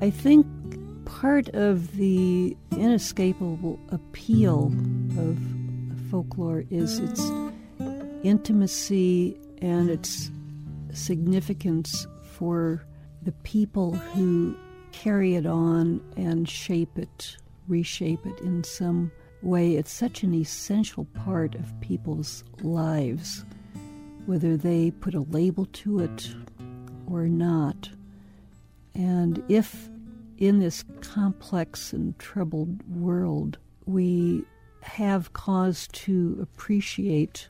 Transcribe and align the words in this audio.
I 0.00 0.10
think 0.10 0.46
part 1.06 1.48
of 1.50 1.96
the 1.96 2.56
inescapable 2.70 3.80
appeal 3.88 4.72
of 5.18 5.38
folklore 6.10 6.64
is 6.70 7.00
its 7.00 7.20
intimacy 8.22 9.36
and 9.60 9.90
its 9.90 10.30
significance 10.92 12.06
for 12.32 12.84
the 13.22 13.32
people 13.42 13.94
who 13.94 14.56
carry 14.92 15.34
it 15.34 15.46
on 15.46 16.00
and 16.16 16.48
shape 16.48 16.96
it, 16.96 17.36
reshape 17.66 18.24
it 18.24 18.40
in 18.40 18.62
some 18.62 19.10
way. 19.42 19.74
It's 19.74 19.92
such 19.92 20.22
an 20.22 20.32
essential 20.32 21.06
part 21.06 21.56
of 21.56 21.80
people's 21.80 22.44
lives, 22.62 23.44
whether 24.26 24.56
they 24.56 24.92
put 24.92 25.14
a 25.14 25.20
label 25.22 25.66
to 25.66 25.98
it 25.98 26.32
or 27.08 27.26
not. 27.26 27.90
And 28.94 29.42
if 29.48 29.88
in 30.38 30.60
this 30.60 30.84
complex 31.00 31.92
and 31.92 32.18
troubled 32.18 32.82
world 32.88 33.58
we 33.86 34.44
have 34.82 35.32
cause 35.32 35.88
to 35.88 36.38
appreciate 36.40 37.48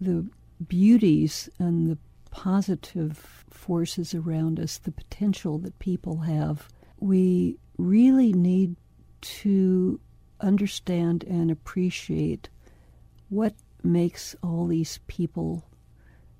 the 0.00 0.26
beauties 0.66 1.48
and 1.58 1.90
the 1.90 1.98
positive 2.30 3.44
forces 3.50 4.14
around 4.14 4.58
us, 4.58 4.78
the 4.78 4.90
potential 4.90 5.58
that 5.58 5.78
people 5.78 6.18
have, 6.18 6.68
we 6.98 7.56
really 7.78 8.32
need 8.32 8.76
to 9.20 10.00
understand 10.40 11.24
and 11.24 11.50
appreciate 11.50 12.48
what 13.28 13.54
makes 13.82 14.34
all 14.42 14.66
these 14.66 14.98
people 15.06 15.64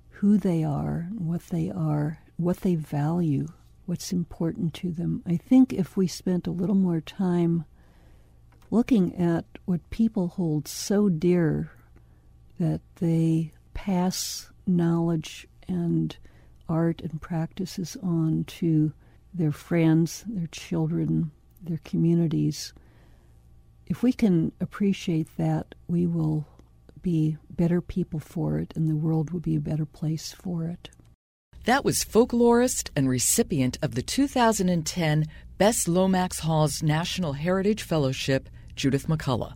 who 0.09 0.37
they 0.37 0.63
are, 0.63 1.09
what 1.17 1.41
they 1.47 1.69
are, 1.69 2.19
what 2.37 2.57
they 2.57 2.75
value, 2.75 3.47
what's 3.85 4.11
important 4.11 4.73
to 4.75 4.91
them. 4.91 5.21
I 5.25 5.37
think 5.37 5.73
if 5.73 5.95
we 5.95 6.07
spent 6.07 6.47
a 6.47 6.51
little 6.51 6.75
more 6.75 7.01
time 7.01 7.65
looking 8.71 9.15
at 9.15 9.45
what 9.65 9.89
people 9.89 10.27
hold 10.29 10.67
so 10.67 11.09
dear 11.09 11.71
that 12.59 12.81
they 12.95 13.51
pass 13.73 14.49
knowledge 14.65 15.47
and 15.67 16.15
art 16.67 17.01
and 17.01 17.21
practices 17.21 17.97
on 18.01 18.43
to 18.45 18.93
their 19.33 19.51
friends, 19.51 20.23
their 20.27 20.47
children, 20.47 21.31
their 21.61 21.79
communities. 21.83 22.73
If 23.85 24.01
we 24.01 24.13
can 24.13 24.51
appreciate 24.59 25.35
that, 25.37 25.75
we 25.87 26.07
will 26.07 26.47
be 27.01 27.37
better 27.49 27.81
people 27.81 28.19
for 28.19 28.57
it, 28.57 28.73
and 28.75 28.89
the 28.89 28.95
world 28.95 29.31
will 29.31 29.39
be 29.39 29.55
a 29.55 29.61
better 29.61 29.85
place 29.85 30.31
for 30.31 30.65
it. 30.65 30.89
That 31.65 31.83
was 31.83 32.05
folklorist 32.05 32.91
and 32.95 33.09
recipient 33.09 33.79
of 33.81 33.95
the 33.95 34.03
2010 34.03 35.25
Bess 35.57 35.87
Lomax 35.87 36.41
Hawes 36.41 36.83
National 36.83 37.33
Heritage 37.33 37.81
Fellowship, 37.81 38.49
Judith 38.75 39.07
McCulloh. 39.07 39.55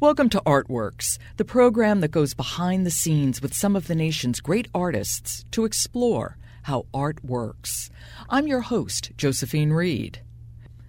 Welcome 0.00 0.30
to 0.30 0.40
Artworks, 0.46 1.18
the 1.36 1.44
program 1.44 2.00
that 2.00 2.12
goes 2.12 2.32
behind 2.32 2.86
the 2.86 2.90
scenes 2.90 3.42
with 3.42 3.52
some 3.52 3.76
of 3.76 3.88
the 3.88 3.94
nation's 3.94 4.40
great 4.40 4.68
artists 4.74 5.44
to 5.50 5.66
explore 5.66 6.38
how 6.62 6.86
art 6.94 7.22
works. 7.22 7.90
I'm 8.30 8.46
your 8.46 8.62
host, 8.62 9.12
Josephine 9.18 9.74
Reed. 9.74 10.22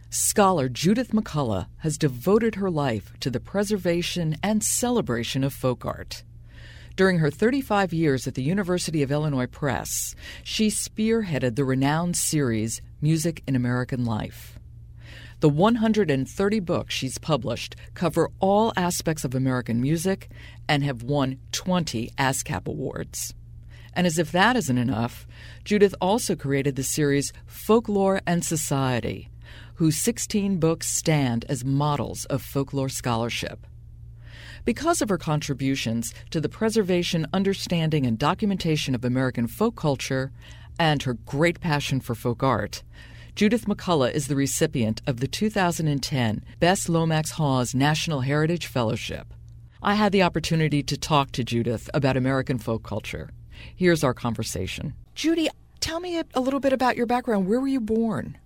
Scholar 0.10 0.70
Judith 0.70 1.12
McCulloh 1.12 1.68
has 1.80 1.98
devoted 1.98 2.56
her 2.56 2.72
life 2.72 3.12
to 3.20 3.30
the 3.30 3.42
preservation 3.42 4.38
and 4.42 4.64
celebration 4.64 5.44
of 5.44 5.52
folk 5.52 5.86
art. 5.86 6.24
During 7.00 7.20
her 7.20 7.32
35 7.32 7.94
years 7.94 8.28
at 8.28 8.34
the 8.34 8.44
University 8.44 9.02
of 9.04 9.10
Illinois 9.10 9.46
Press, 9.46 10.16
she 10.44 10.68
spearheaded 10.68 11.56
the 11.56 11.64
renowned 11.64 12.18
series 12.18 12.82
Music 13.00 13.42
in 13.48 13.56
American 13.56 14.04
Life. 14.04 14.60
The 15.40 15.48
130 15.48 16.60
books 16.60 16.94
she's 16.94 17.18
published 17.18 17.78
cover 17.94 18.30
all 18.42 18.74
aspects 18.76 19.24
of 19.24 19.34
American 19.34 19.80
music 19.80 20.30
and 20.68 20.84
have 20.84 21.02
won 21.02 21.38
20 21.54 22.12
ASCAP 22.18 22.68
awards. 22.68 23.34
And 23.94 24.06
as 24.06 24.20
if 24.20 24.34
that 24.34 24.58
isn't 24.58 24.78
enough, 24.78 25.26
Judith 25.64 25.96
also 26.02 26.36
created 26.36 26.76
the 26.76 26.84
series 26.84 27.32
Folklore 27.46 28.20
and 28.28 28.44
Society, 28.44 29.30
whose 29.76 29.98
16 29.98 30.58
books 30.58 30.88
stand 30.88 31.46
as 31.48 31.64
models 31.64 32.26
of 32.26 32.42
folklore 32.42 32.90
scholarship. 32.90 33.66
Because 34.66 35.02
of 35.02 35.10
her 35.10 35.18
contributions 35.18 36.14
to 36.32 36.42
the 36.42 36.50
preservation, 36.50 37.26
understanding, 37.34 38.06
and 38.06 38.18
documentation 38.18 38.96
of 38.96 39.06
American 39.06 39.48
folk 39.48 39.76
culture, 39.76 40.32
and 40.78 41.04
her 41.04 41.14
great 41.14 41.60
passion 41.60 42.00
for 42.00 42.16
folk 42.16 42.44
art, 42.44 42.84
Judith 43.36 43.66
McCulloh 43.66 44.12
is 44.12 44.28
the 44.28 44.36
recipient 44.36 45.02
of 45.08 45.20
the 45.20 45.28
2010 45.28 46.44
Bess 46.60 46.90
Lomax 46.90 47.32
Hawes 47.32 47.74
National 47.74 48.22
Heritage 48.22 48.66
Fellowship. 48.66 49.34
I 49.82 49.96
had 49.96 50.12
the 50.12 50.24
opportunity 50.24 50.84
to 50.84 50.98
talk 50.98 51.32
to 51.32 51.44
Judith 51.44 51.90
about 51.94 52.18
American 52.18 52.58
folk 52.58 52.84
culture. 52.84 53.30
Here's 53.76 54.04
our 54.04 54.14
conversation. 54.14 54.94
Judy, 55.16 55.50
tell 55.80 56.02
me 56.02 56.22
a, 56.34 56.40
little 56.40 56.60
bit 56.60 56.74
about 56.74 56.98
your 56.98 57.06
background. 57.06 57.48
Where 57.48 57.62
were 57.62 57.68
you 57.68 57.80
born? 57.80 58.38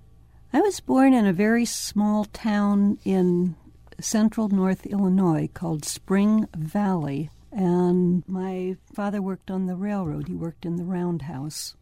I 0.51 0.61
was 0.61 0.79
born 0.79 1.13
in 1.13 1.25
a 1.25 1.33
very 1.33 1.65
small 1.65 2.25
town 2.25 2.99
in 3.03 3.55
central 4.03 4.49
North 4.49 4.85
Illinois 4.85 5.49
called 5.53 5.85
Spring 5.85 6.47
Valley. 6.55 7.29
And 7.51 8.23
my 8.27 8.77
father 8.93 9.21
worked 9.21 9.49
on 9.49 9.67
the 9.67 9.75
railroad. 9.75 10.27
He 10.27 10.35
worked 10.35 10.65
in 10.65 10.75
the 10.75 10.83
roundhouse. 10.83 11.75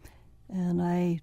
And 0.49 0.81
I 0.81 1.21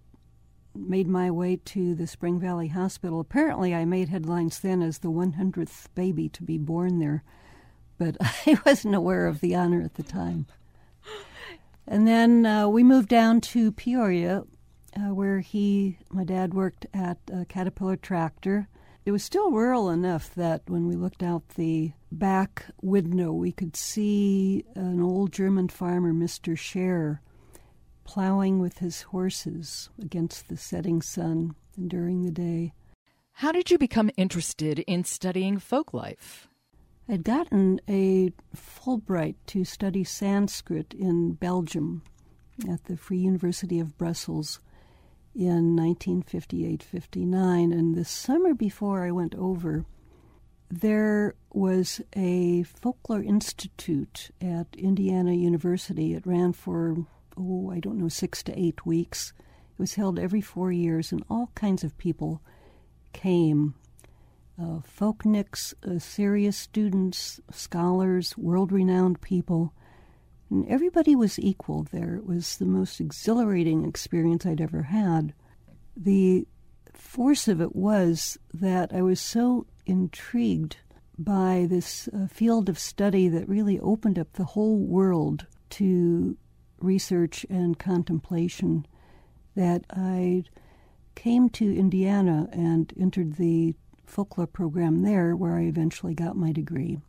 made 0.75 1.09
my 1.09 1.31
way 1.31 1.57
to 1.57 1.95
the 1.95 2.07
Spring 2.07 2.39
Valley 2.39 2.69
Hospital. 2.69 3.21
Apparently, 3.21 3.75
I 3.75 3.85
made 3.85 4.09
headlines 4.09 4.61
then 4.61 4.83
as 4.83 4.99
the 4.99 5.11
100th 5.11 5.87
baby 5.95 6.29
to 6.31 6.43
be 6.43 6.57
born 6.59 6.99
there, 6.99 7.23
but 7.99 8.17
I 8.21 8.59
wasn't 8.65 8.95
aware 8.95 9.27
of 9.27 9.41
the 9.41 9.55
honor 9.55 9.83
at 9.83 9.95
the 9.95 10.03
time. 10.03 10.47
And 11.87 12.07
then 12.07 12.45
uh, 12.45 12.69
we 12.69 12.85
moved 12.85 13.09
down 13.09 13.41
to 13.41 13.73
Peoria, 13.73 14.45
uh, 14.97 15.15
where 15.15 15.41
he, 15.41 15.99
my 16.11 16.25
dad, 16.25 16.53
worked 16.53 16.87
at 16.93 17.19
Caterpillar 17.49 17.97
tractor. 17.97 18.69
It 19.09 19.13
was 19.13 19.25
still 19.25 19.51
rural 19.53 19.89
enough 19.89 20.35
that 20.35 20.69
when 20.69 20.87
we 20.87 20.95
looked 20.95 21.23
out 21.23 21.55
the 21.55 21.93
back 22.13 22.67
window, 22.83 23.33
we 23.33 23.53
could 23.53 23.75
see 23.75 24.67
an 24.75 25.01
old 25.01 25.33
German 25.33 25.69
farmer, 25.69 26.13
Mr. 26.13 26.55
Scher, 26.55 27.21
plowing 28.05 28.61
with 28.61 28.81
his 28.81 29.01
horses 29.01 29.89
against 29.99 30.49
the 30.51 30.59
setting 30.59 31.01
sun 31.01 31.55
and 31.75 31.89
during 31.89 32.21
the 32.21 32.31
day. 32.31 32.75
How 33.33 33.51
did 33.51 33.71
you 33.71 33.79
become 33.79 34.11
interested 34.19 34.81
in 34.81 35.05
studying 35.05 35.59
folk 35.59 35.95
life? 35.95 36.47
I'd 37.09 37.25
gotten 37.25 37.81
a 37.89 38.35
Fulbright 38.55 39.37
to 39.47 39.65
study 39.65 40.05
Sanskrit 40.05 40.93
in 40.93 41.33
Belgium 41.33 42.03
at 42.69 42.85
the 42.85 42.99
Free 42.99 43.17
University 43.17 43.81
of 43.81 43.97
Brussels 43.97 44.61
in 45.39 45.77
1958 45.77 46.83
59. 46.83 47.73
And 47.73 47.95
the 47.95 48.05
summer 48.05 48.55
before 48.55 49.05
I 49.07 49.13
went 49.13 49.37
over, 49.37 49.85
there 50.69 51.37
was 51.53 52.01
a 52.17 52.65
folklore 52.65 53.23
institute 53.23 54.31
at 54.41 54.67
Indiana 54.77 55.33
University. 55.33 56.13
It 56.13 56.27
ran 56.27 56.53
for 56.53 56.97
oh, 57.39 57.71
I 57.71 57.79
don't 57.79 57.99
know, 57.99 58.09
six 58.09 58.43
to 58.45 58.59
eight 58.59 58.85
weeks. 58.85 59.33
It 59.39 59.79
was 59.79 59.95
held 59.95 60.19
every 60.19 60.41
four 60.41 60.73
years, 60.73 61.13
and 61.13 61.25
all 61.31 61.51
kinds 61.55 61.85
of 61.85 61.97
people 61.99 62.43
came 63.13 63.75
uh, 64.61 64.81
folkniks, 64.81 65.73
uh, 65.89 66.01
serious 66.01 66.57
students, 66.57 67.41
scholars, 67.53 68.37
world 68.37 68.73
renowned 68.73 69.21
people. 69.21 69.73
And 70.51 70.67
everybody 70.69 71.15
was 71.15 71.39
equal 71.39 71.87
there. 71.91 72.17
It 72.17 72.27
was 72.27 72.57
the 72.57 72.65
most 72.67 73.01
exhilarating 73.01 73.85
experience 73.85 74.47
I'd 74.47 74.61
ever 74.61 74.83
had. 74.83 75.35
The 75.97 76.47
force 76.95 77.49
of 77.49 77.61
it 77.61 77.77
was 77.77 78.39
that 78.55 78.93
I 78.93 79.03
was 79.03 79.21
so 79.21 79.67
intrigued 79.87 80.77
by 81.19 81.67
this 81.69 82.09
uh, 82.09 82.29
field 82.29 82.69
of 82.69 82.79
study 82.79 83.29
that 83.29 83.49
really 83.49 83.79
opened 83.81 84.19
up 84.19 84.33
the 84.33 84.45
whole 84.45 84.79
world 84.79 85.47
to 85.71 86.37
research 86.81 87.45
and 87.51 87.79
contemplation 87.79 88.87
that 89.57 89.85
I 89.91 90.45
came 91.17 91.51
to 91.51 91.77
Indiana 91.77 92.49
and 92.53 92.93
entered 92.99 93.35
the 93.35 93.75
folklore 94.07 94.47
program 94.47 95.03
there, 95.03 95.35
where 95.35 95.57
I 95.57 95.63
eventually 95.63 96.15
got 96.15 96.37
my 96.37 96.53
degree. 96.53 97.01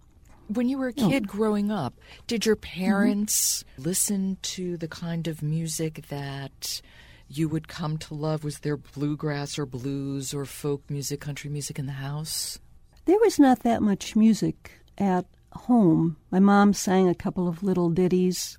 When 0.51 0.67
you 0.67 0.77
were 0.77 0.87
a 0.87 0.93
kid 0.93 1.25
oh. 1.27 1.31
growing 1.31 1.71
up, 1.71 1.93
did 2.27 2.45
your 2.45 2.55
parents 2.55 3.63
mm-hmm. 3.63 3.83
listen 3.83 4.37
to 4.41 4.77
the 4.77 4.87
kind 4.87 5.27
of 5.27 5.41
music 5.41 6.07
that 6.09 6.81
you 7.27 7.47
would 7.47 7.67
come 7.67 7.97
to 7.99 8.15
love? 8.15 8.43
Was 8.43 8.59
there 8.59 8.77
bluegrass 8.77 9.59
or 9.59 9.65
blues 9.65 10.33
or 10.33 10.45
folk 10.45 10.89
music, 10.89 11.21
country 11.21 11.49
music 11.49 11.77
in 11.77 11.85
the 11.85 11.93
house? 11.93 12.59
There 13.05 13.19
was 13.19 13.39
not 13.39 13.59
that 13.59 13.81
much 13.81 14.15
music 14.15 14.71
at 14.97 15.25
home. 15.53 16.17
My 16.31 16.39
mom 16.39 16.73
sang 16.73 17.07
a 17.07 17.15
couple 17.15 17.47
of 17.47 17.63
little 17.63 17.89
ditties 17.89 18.57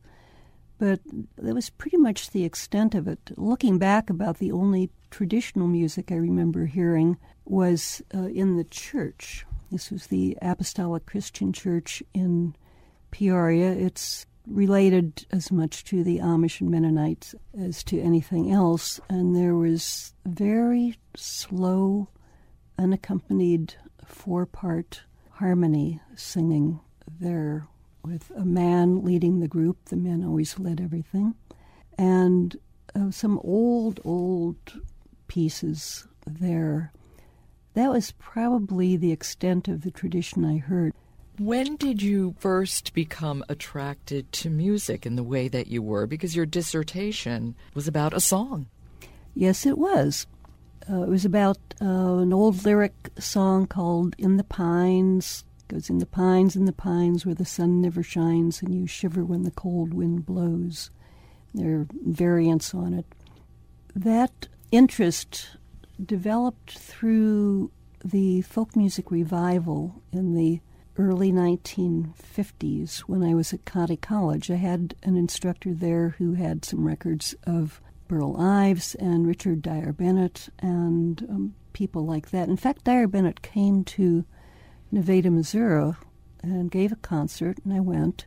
but 0.81 0.99
that 1.37 1.55
was 1.55 1.69
pretty 1.69 1.99
much 1.99 2.31
the 2.31 2.45
extent 2.45 2.95
of 2.95 3.07
it. 3.07 3.19
Looking 3.37 3.79
back, 3.79 4.09
about 4.09 4.39
the 4.39 4.51
only 4.51 4.89
traditional 5.11 5.69
music 5.69 6.11
I 6.11 6.15
remember 6.15 6.65
hearing 6.65 7.19
was 7.45 8.01
uh, 8.15 8.29
in 8.29 8.57
the 8.57 8.65
church. 8.65 9.45
This 9.71 9.91
was 9.91 10.09
the 10.09 10.37
Apostolic 10.43 11.07
Christian 11.07 11.53
Church 11.53 12.03
in 12.13 12.57
Peoria. 13.13 13.71
It's 13.71 14.27
related 14.47 15.27
as 15.31 15.53
much 15.53 15.85
to 15.85 16.03
the 16.03 16.19
Amish 16.19 16.61
and 16.61 16.71
Mennonites 16.71 17.35
as 17.57 17.85
to 17.85 18.01
anything 18.01 18.51
else, 18.51 18.99
and 19.09 19.37
there 19.37 19.55
was 19.55 20.13
very 20.27 20.97
slow, 21.15 22.09
unaccompanied 22.79 23.75
four 24.05 24.45
part 24.45 25.03
harmony 25.31 26.01
singing 26.17 26.81
there 27.21 27.69
with 28.05 28.31
a 28.37 28.45
man 28.45 29.05
leading 29.05 29.41
the 29.41 29.49
group. 29.49 29.85
The 29.87 29.97
men 29.97 30.25
always 30.25 30.59
led 30.59 30.81
everything. 30.81 31.35
And 31.97 32.57
uh, 32.95 33.11
some 33.11 33.39
old, 33.45 34.01
old 34.05 34.81
pieces 35.29 36.09
there. 36.27 36.93
That 37.81 37.93
was 37.93 38.13
probably 38.19 38.99
the 38.99 39.11
extent 39.11 39.67
of 39.67 39.81
the 39.81 39.91
tradition 39.91 40.45
I 40.45 40.59
heard. 40.59 40.93
When 41.39 41.77
did 41.77 42.03
you 42.03 42.35
first 42.39 42.93
become 42.93 43.43
attracted 43.49 44.31
to 44.33 44.51
music 44.51 45.07
in 45.07 45.17
the 45.17 45.23
way 45.23 45.49
that 45.49 45.69
you 45.69 45.81
were? 45.81 46.07
Because 46.07 46.37
your 46.37 46.45
dissertation 46.45 47.55
was 47.73 47.89
about 47.89 48.13
a 48.13 48.21
song. 48.21 48.67
Yes, 49.35 49.65
it 49.65 49.79
was. 49.79 50.27
Uh, 50.91 51.05
it 51.05 51.09
was 51.09 51.25
about 51.25 51.57
uh, 51.81 52.19
an 52.19 52.35
old 52.35 52.67
lyric 52.67 52.93
song 53.19 53.67
called 53.67 54.15
In 54.19 54.37
the 54.37 54.45
Pines. 54.45 55.45
It 55.61 55.73
goes 55.73 55.89
in 55.89 56.01
the 56.01 56.05
pines, 56.05 56.57
in 56.57 56.67
the 56.67 56.75
pines 56.75 57.25
where 57.25 57.35
the 57.35 57.47
sun 57.47 57.81
never 57.81 58.03
shines 58.03 58.61
and 58.61 58.75
you 58.75 58.87
shiver 58.87 59.25
when 59.25 59.45
the 59.45 59.51
cold 59.51 59.95
wind 59.95 60.27
blows. 60.27 60.91
There 61.55 61.79
are 61.79 61.87
variants 62.05 62.75
on 62.75 62.93
it. 62.93 63.07
That 63.97 64.49
interest 64.71 65.57
developed 66.07 66.79
through 66.79 67.71
the 68.05 68.43
folk 68.43 68.77
music 68.77 69.11
revival 69.11 70.03
in 70.13 70.35
the 70.35 70.61
early 70.97 71.33
1950s 71.33 73.01
when 73.01 73.23
I 73.23 73.35
was 73.35 73.53
at 73.53 73.65
Cottey 73.65 74.01
College. 74.01 74.51
I 74.51 74.57
had 74.57 74.95
an 75.03 75.17
instructor 75.17 75.73
there 75.73 76.11
who 76.19 76.35
had 76.35 76.65
some 76.65 76.87
records 76.87 77.35
of 77.47 77.81
Burl 78.09 78.37
Ives 78.39 78.95
and 78.97 79.27
Richard 79.27 79.63
Dyer 79.63 79.93
Bennett 79.93 80.49
and 80.59 81.23
um, 81.29 81.55
people 81.73 82.05
like 82.05 82.31
that. 82.31 82.49
In 82.49 82.57
fact, 82.57 82.85
Dyer 82.85 83.07
Bennett 83.07 83.43
came 83.43 83.85
to 83.85 84.25
Nevada, 84.91 85.31
Missouri 85.31 85.95
and 86.43 86.71
gave 86.71 86.93
a 86.93 86.97
concert, 86.97 87.59
and 87.65 87.73
I 87.73 87.81
went. 87.81 88.27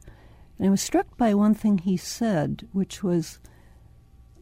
And 0.58 0.68
I 0.68 0.72
was 0.72 0.82
struck 0.82 1.18
by 1.18 1.34
one 1.34 1.54
thing 1.54 1.80
he 1.80 1.98
said, 1.98 2.68
which 2.72 3.04
was, 3.04 3.40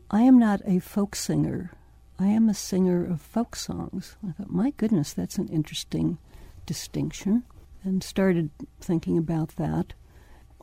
I 0.10 0.22
am 0.22 0.38
not 0.38 0.62
a 0.66 0.80
folk 0.80 1.16
singer. 1.16 1.72
I 2.22 2.28
am 2.28 2.50
a 2.50 2.54
singer 2.54 3.04
of 3.04 3.20
folk 3.20 3.56
songs. 3.56 4.16
I 4.28 4.32
thought, 4.34 4.52
my 4.52 4.74
goodness, 4.78 5.12
that's 5.12 5.40
an 5.40 5.48
interesting 5.48 6.20
distinction 6.68 7.44
and 7.84 8.04
started 8.04 8.52
thinking 8.80 9.18
about 9.18 9.56
that. 9.56 9.94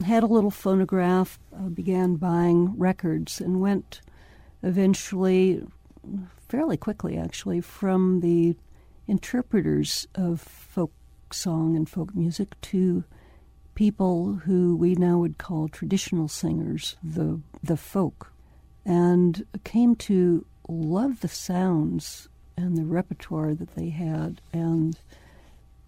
Had 0.04 0.22
a 0.22 0.28
little 0.28 0.52
phonograph, 0.52 1.40
uh, 1.52 1.68
began 1.68 2.14
buying 2.14 2.78
records, 2.78 3.40
and 3.40 3.60
went 3.60 4.00
eventually, 4.62 5.66
fairly 6.48 6.76
quickly 6.76 7.18
actually, 7.18 7.60
from 7.60 8.20
the 8.20 8.54
interpreters 9.08 10.06
of 10.14 10.40
folk 10.40 10.92
song 11.32 11.74
and 11.74 11.88
folk 11.88 12.14
music 12.14 12.58
to 12.60 13.02
people 13.74 14.34
who 14.44 14.76
we 14.76 14.94
now 14.94 15.18
would 15.18 15.38
call 15.38 15.66
traditional 15.68 16.28
singers, 16.28 16.96
the 17.02 17.40
the 17.64 17.76
folk, 17.76 18.32
and 18.84 19.44
came 19.64 19.96
to 19.96 20.44
love 20.68 21.20
the 21.20 21.28
sounds 21.28 22.28
and 22.56 22.76
the 22.76 22.84
repertoire 22.84 23.54
that 23.54 23.74
they 23.74 23.90
had 23.90 24.40
and 24.52 24.98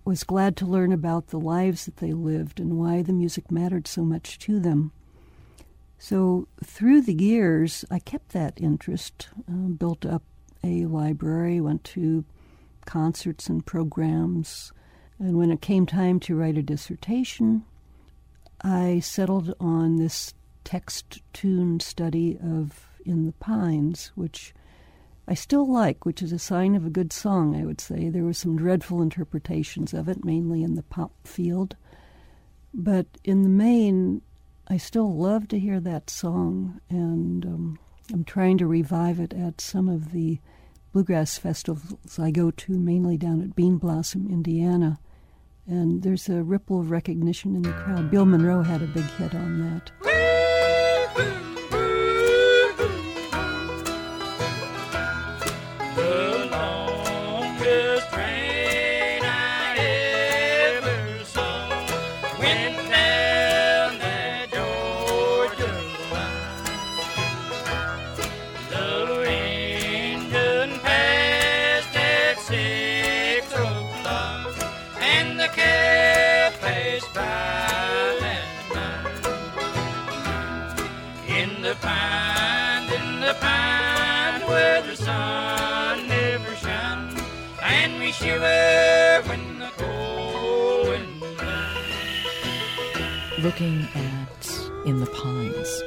was 0.04 0.24
glad 0.24 0.56
to 0.56 0.66
learn 0.66 0.92
about 0.92 1.28
the 1.28 1.38
lives 1.38 1.84
that 1.84 1.98
they 1.98 2.12
lived 2.12 2.58
and 2.58 2.78
why 2.78 3.02
the 3.02 3.12
music 3.12 3.50
mattered 3.50 3.86
so 3.86 4.02
much 4.02 4.38
to 4.38 4.58
them. 4.58 4.92
So, 5.98 6.48
through 6.64 7.02
the 7.02 7.14
years, 7.14 7.84
I 7.90 7.98
kept 7.98 8.30
that 8.30 8.54
interest, 8.56 9.28
uh, 9.46 9.68
built 9.68 10.06
up 10.06 10.22
a 10.64 10.86
library, 10.86 11.60
went 11.60 11.84
to 11.84 12.24
concerts 12.86 13.48
and 13.48 13.64
programs, 13.64 14.72
and 15.18 15.36
when 15.36 15.50
it 15.50 15.60
came 15.60 15.84
time 15.84 16.18
to 16.20 16.34
write 16.34 16.56
a 16.56 16.62
dissertation, 16.62 17.64
I 18.62 19.00
settled 19.00 19.54
on 19.60 19.96
this 19.96 20.32
text 20.64 21.20
tune 21.34 21.80
study 21.80 22.38
of 22.42 22.88
In 23.04 23.26
the 23.26 23.32
Pines, 23.32 24.12
which 24.14 24.54
I 25.30 25.34
still 25.34 25.70
like, 25.70 26.04
which 26.04 26.22
is 26.22 26.32
a 26.32 26.40
sign 26.40 26.74
of 26.74 26.84
a 26.84 26.90
good 26.90 27.12
song, 27.12 27.54
I 27.54 27.64
would 27.64 27.80
say. 27.80 28.08
There 28.08 28.24
were 28.24 28.32
some 28.32 28.56
dreadful 28.56 29.00
interpretations 29.00 29.94
of 29.94 30.08
it, 30.08 30.24
mainly 30.24 30.64
in 30.64 30.74
the 30.74 30.82
pop 30.82 31.12
field. 31.24 31.76
But 32.74 33.06
in 33.22 33.44
the 33.44 33.48
main, 33.48 34.22
I 34.66 34.76
still 34.76 35.16
love 35.16 35.46
to 35.48 35.58
hear 35.58 35.78
that 35.78 36.10
song, 36.10 36.80
and 36.88 37.46
um, 37.46 37.78
I'm 38.12 38.24
trying 38.24 38.58
to 38.58 38.66
revive 38.66 39.20
it 39.20 39.32
at 39.32 39.60
some 39.60 39.88
of 39.88 40.10
the 40.10 40.40
bluegrass 40.92 41.38
festivals 41.38 42.18
I 42.18 42.32
go 42.32 42.50
to, 42.50 42.72
mainly 42.72 43.16
down 43.16 43.40
at 43.40 43.54
Bean 43.54 43.78
Blossom, 43.78 44.26
Indiana. 44.28 44.98
And 45.64 46.02
there's 46.02 46.28
a 46.28 46.42
ripple 46.42 46.80
of 46.80 46.90
recognition 46.90 47.54
in 47.54 47.62
the 47.62 47.72
crowd. 47.72 48.10
Bill 48.10 48.26
Monroe 48.26 48.64
had 48.64 48.82
a 48.82 48.86
big 48.86 49.04
hit 49.04 49.36
on 49.36 49.60
that. 49.60 51.49
Looking 93.60 93.88
at 93.94 94.60
In 94.86 95.00
the 95.00 95.06
Pines, 95.06 95.82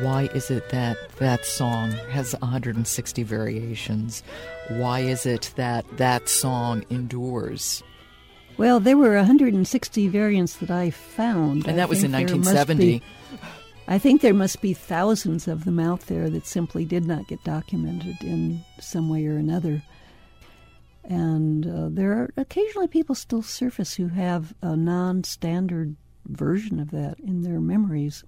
why 0.00 0.30
is 0.34 0.50
it 0.50 0.70
that 0.70 0.96
that 1.18 1.44
song 1.44 1.90
has 2.08 2.32
160 2.40 3.22
variations? 3.22 4.22
Why 4.68 5.00
is 5.00 5.26
it 5.26 5.52
that 5.56 5.84
that 5.98 6.30
song 6.30 6.86
endures? 6.88 7.82
Well, 8.56 8.80
there 8.80 8.96
were 8.96 9.14
160 9.16 10.08
variants 10.08 10.56
that 10.56 10.70
I 10.70 10.88
found. 10.88 11.68
And 11.68 11.76
that 11.76 11.82
I 11.82 11.84
was 11.84 12.02
in 12.02 12.12
1970. 12.12 13.00
Be, 13.00 13.02
I 13.88 13.98
think 13.98 14.22
there 14.22 14.32
must 14.32 14.62
be 14.62 14.72
thousands 14.72 15.46
of 15.46 15.66
them 15.66 15.78
out 15.78 16.00
there 16.06 16.30
that 16.30 16.46
simply 16.46 16.86
did 16.86 17.04
not 17.04 17.28
get 17.28 17.44
documented 17.44 18.22
in 18.22 18.64
some 18.80 19.10
way 19.10 19.26
or 19.26 19.36
another. 19.36 19.82
And 21.04 21.66
uh, 21.66 21.88
there 21.90 22.12
are 22.12 22.32
occasionally 22.38 22.88
people 22.88 23.14
still 23.14 23.42
surface 23.42 23.92
who 23.92 24.08
have 24.08 24.54
a 24.62 24.76
non 24.76 25.24
standard 25.24 25.96
version 26.26 26.80
of 26.80 26.90
that 26.90 27.18
in 27.20 27.42
their 27.42 27.60
memories. 27.60 28.24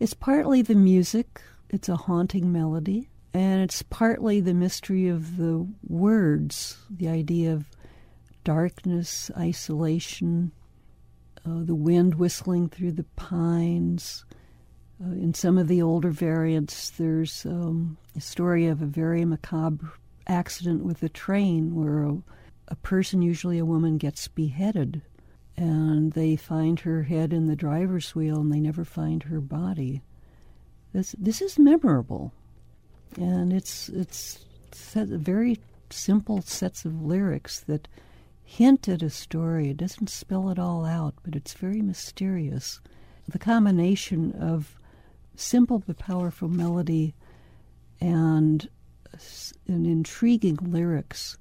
It's 0.00 0.14
partly 0.14 0.62
the 0.62 0.74
music, 0.74 1.40
it's 1.70 1.88
a 1.88 1.96
haunting 1.96 2.52
melody, 2.52 3.08
and 3.34 3.62
it's 3.62 3.82
partly 3.82 4.40
the 4.40 4.54
mystery 4.54 5.08
of 5.08 5.36
the 5.36 5.66
words, 5.86 6.78
the 6.90 7.08
idea 7.08 7.52
of 7.52 7.66
darkness, 8.44 9.30
isolation, 9.36 10.52
uh, 11.46 11.62
the 11.62 11.74
wind 11.74 12.16
whistling 12.16 12.68
through 12.68 12.92
the 12.92 13.06
pines. 13.16 14.24
Uh, 15.02 15.12
in 15.12 15.34
some 15.34 15.58
of 15.58 15.68
the 15.68 15.82
older 15.82 16.10
variants, 16.10 16.90
there's 16.90 17.46
um, 17.46 17.96
a 18.16 18.20
story 18.20 18.66
of 18.66 18.82
a 18.82 18.86
very 18.86 19.24
macabre 19.24 19.92
accident 20.26 20.84
with 20.84 21.02
a 21.02 21.08
train 21.08 21.74
where 21.74 22.04
a, 22.04 22.16
a 22.68 22.76
person, 22.76 23.22
usually 23.22 23.58
a 23.58 23.64
woman, 23.64 23.98
gets 23.98 24.28
beheaded 24.28 25.02
and 25.56 26.12
they 26.12 26.36
find 26.36 26.80
her 26.80 27.02
head 27.04 27.32
in 27.32 27.46
the 27.46 27.56
driver's 27.56 28.14
wheel 28.14 28.40
and 28.40 28.52
they 28.52 28.60
never 28.60 28.84
find 28.84 29.24
her 29.24 29.40
body. 29.40 30.02
This 30.92 31.14
this 31.18 31.40
is 31.40 31.58
memorable, 31.58 32.32
and 33.16 33.52
it's 33.52 33.88
it's 33.88 34.44
very 34.94 35.58
simple 35.90 36.42
sets 36.42 36.84
of 36.84 37.02
lyrics 37.02 37.60
that 37.60 37.88
hint 38.44 38.88
at 38.88 39.02
a 39.02 39.10
story. 39.10 39.70
It 39.70 39.78
doesn't 39.78 40.10
spell 40.10 40.50
it 40.50 40.58
all 40.58 40.84
out, 40.84 41.14
but 41.22 41.34
it's 41.34 41.54
very 41.54 41.80
mysterious. 41.80 42.80
The 43.28 43.38
combination 43.38 44.32
of 44.32 44.78
simple 45.36 45.78
but 45.78 45.98
powerful 45.98 46.48
melody 46.48 47.14
and 48.00 48.68
and 49.66 49.86
intriguing 49.86 50.58
lyrics 50.60 51.38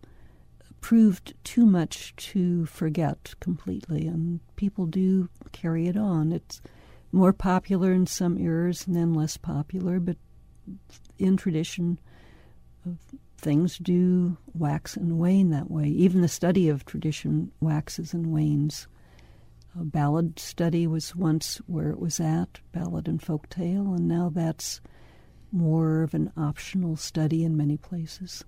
proved 0.81 1.33
too 1.43 1.65
much 1.65 2.15
to 2.17 2.65
forget 2.65 3.33
completely, 3.39 4.07
and 4.07 4.39
people 4.55 4.85
do 4.85 5.29
carry 5.51 5.88
it 5.88 5.95
on. 5.95 6.31
It's 6.31 6.61
more 7.11 7.33
popular 7.33 7.93
in 7.93 8.07
some 8.07 8.38
eras 8.38 8.88
and 8.88 8.95
then 8.95 9.13
less 9.13 9.38
popular, 9.38 10.00
but 10.00 10.17
in 11.17 11.38
tradition, 11.38 12.00
things 13.38 13.77
do 13.77 14.38
wax 14.53 14.95
and 14.97 15.17
wane 15.19 15.50
that 15.51 15.69
way. 15.69 15.88
Even 15.88 16.21
the 16.21 16.27
study 16.27 16.67
of 16.67 16.85
tradition 16.85 17.51
waxes 17.59 18.13
and 18.13 18.27
wanes. 18.27 18.88
A 19.79 19.83
ballad 19.83 20.38
study 20.38 20.85
was 20.85 21.15
once 21.15 21.57
where 21.67 21.91
it 21.91 22.00
was 22.00 22.19
at, 22.19 22.59
ballad 22.71 23.07
and 23.07 23.21
folk 23.21 23.47
tale, 23.50 23.93
and 23.93 24.07
now 24.07 24.29
that's 24.33 24.81
more 25.51 26.01
of 26.01 26.13
an 26.13 26.31
optional 26.35 26.95
study 26.95 27.43
in 27.43 27.55
many 27.55 27.77
places. 27.77 28.43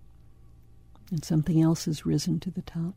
And 1.12 1.24
something 1.24 1.62
else 1.62 1.86
has 1.86 2.06
risen 2.06 2.40
to 2.42 2.52
the 2.52 2.62
top. 2.62 2.94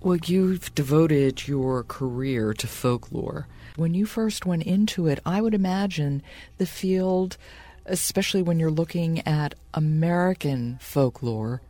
Well, 0.00 0.18
you've 0.24 0.72
devoted 0.74 1.48
your 1.48 1.82
career 1.82 2.54
to 2.54 2.66
folklore. 2.66 3.48
When 3.74 3.94
you 3.94 4.06
first 4.06 4.46
went 4.46 4.62
into 4.62 5.08
it, 5.08 5.18
I 5.26 5.40
would 5.40 5.54
imagine 5.54 6.22
the 6.58 6.66
field, 6.66 7.36
especially 7.84 8.42
when 8.42 8.60
you're 8.60 8.70
looking 8.70 9.26
at 9.26 9.54
American 9.74 10.78
folklore, 10.80 11.62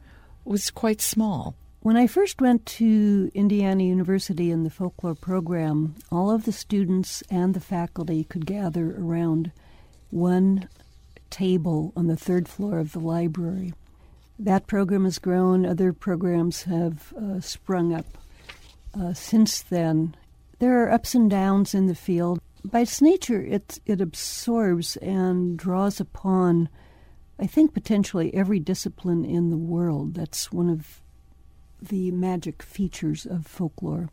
was 0.45 0.71
quite 0.71 1.01
small. 1.01 1.55
When 1.81 1.97
I 1.97 2.07
first 2.07 2.41
went 2.41 2.67
to 2.67 3.31
Indiana 3.35 3.85
University 3.85 4.51
in 4.51 4.65
the 4.65 4.71
folklore 4.71 5.15
program, 5.15 5.95
all 6.11 6.31
of 6.31 6.45
the 6.45 6.53
students 6.53 7.23
and 7.31 7.55
the 7.55 7.61
faculty 7.61 8.25
could 8.25 8.45
gather 8.45 8.95
around 8.99 9.53
one 10.11 10.69
table 11.31 11.93
on 11.97 12.09
the 12.09 12.17
third 12.17 12.49
floor 12.49 12.79
of 12.79 12.93
the 12.93 13.01
library. 13.01 13.73
That 14.38 14.68
program 14.68 15.04
has 15.04 15.18
grown, 15.18 15.66
other 15.66 15.92
programs 15.92 16.62
have 16.62 17.12
uh, 17.14 17.40
sprung 17.40 17.92
up 17.92 18.18
uh, 18.99 19.12
since 19.12 19.62
then. 19.62 20.14
There 20.61 20.85
are 20.85 20.92
ups 20.92 21.14
and 21.14 21.28
downs 21.28 21.75
in 21.75 21.87
the 21.87 21.95
field. 21.95 22.40
By 22.64 22.80
its 22.80 23.02
nature, 23.02 23.42
it, 23.42 23.80
it 23.85 24.00
absorbs 24.00 24.97
and 24.99 25.59
draws 25.59 26.00
upon, 26.00 26.68
I 27.38 27.47
think, 27.47 27.75
potentially 27.75 28.33
every 28.35 28.61
discipline 28.61 29.25
in 29.25 29.50
the 29.50 29.57
world. 29.57 30.14
That's 30.14 30.52
one 30.52 30.68
of 30.68 31.00
the 31.80 32.11
magic 32.12 32.62
features 32.62 33.26
of 33.26 33.47
folklore. 33.47 34.09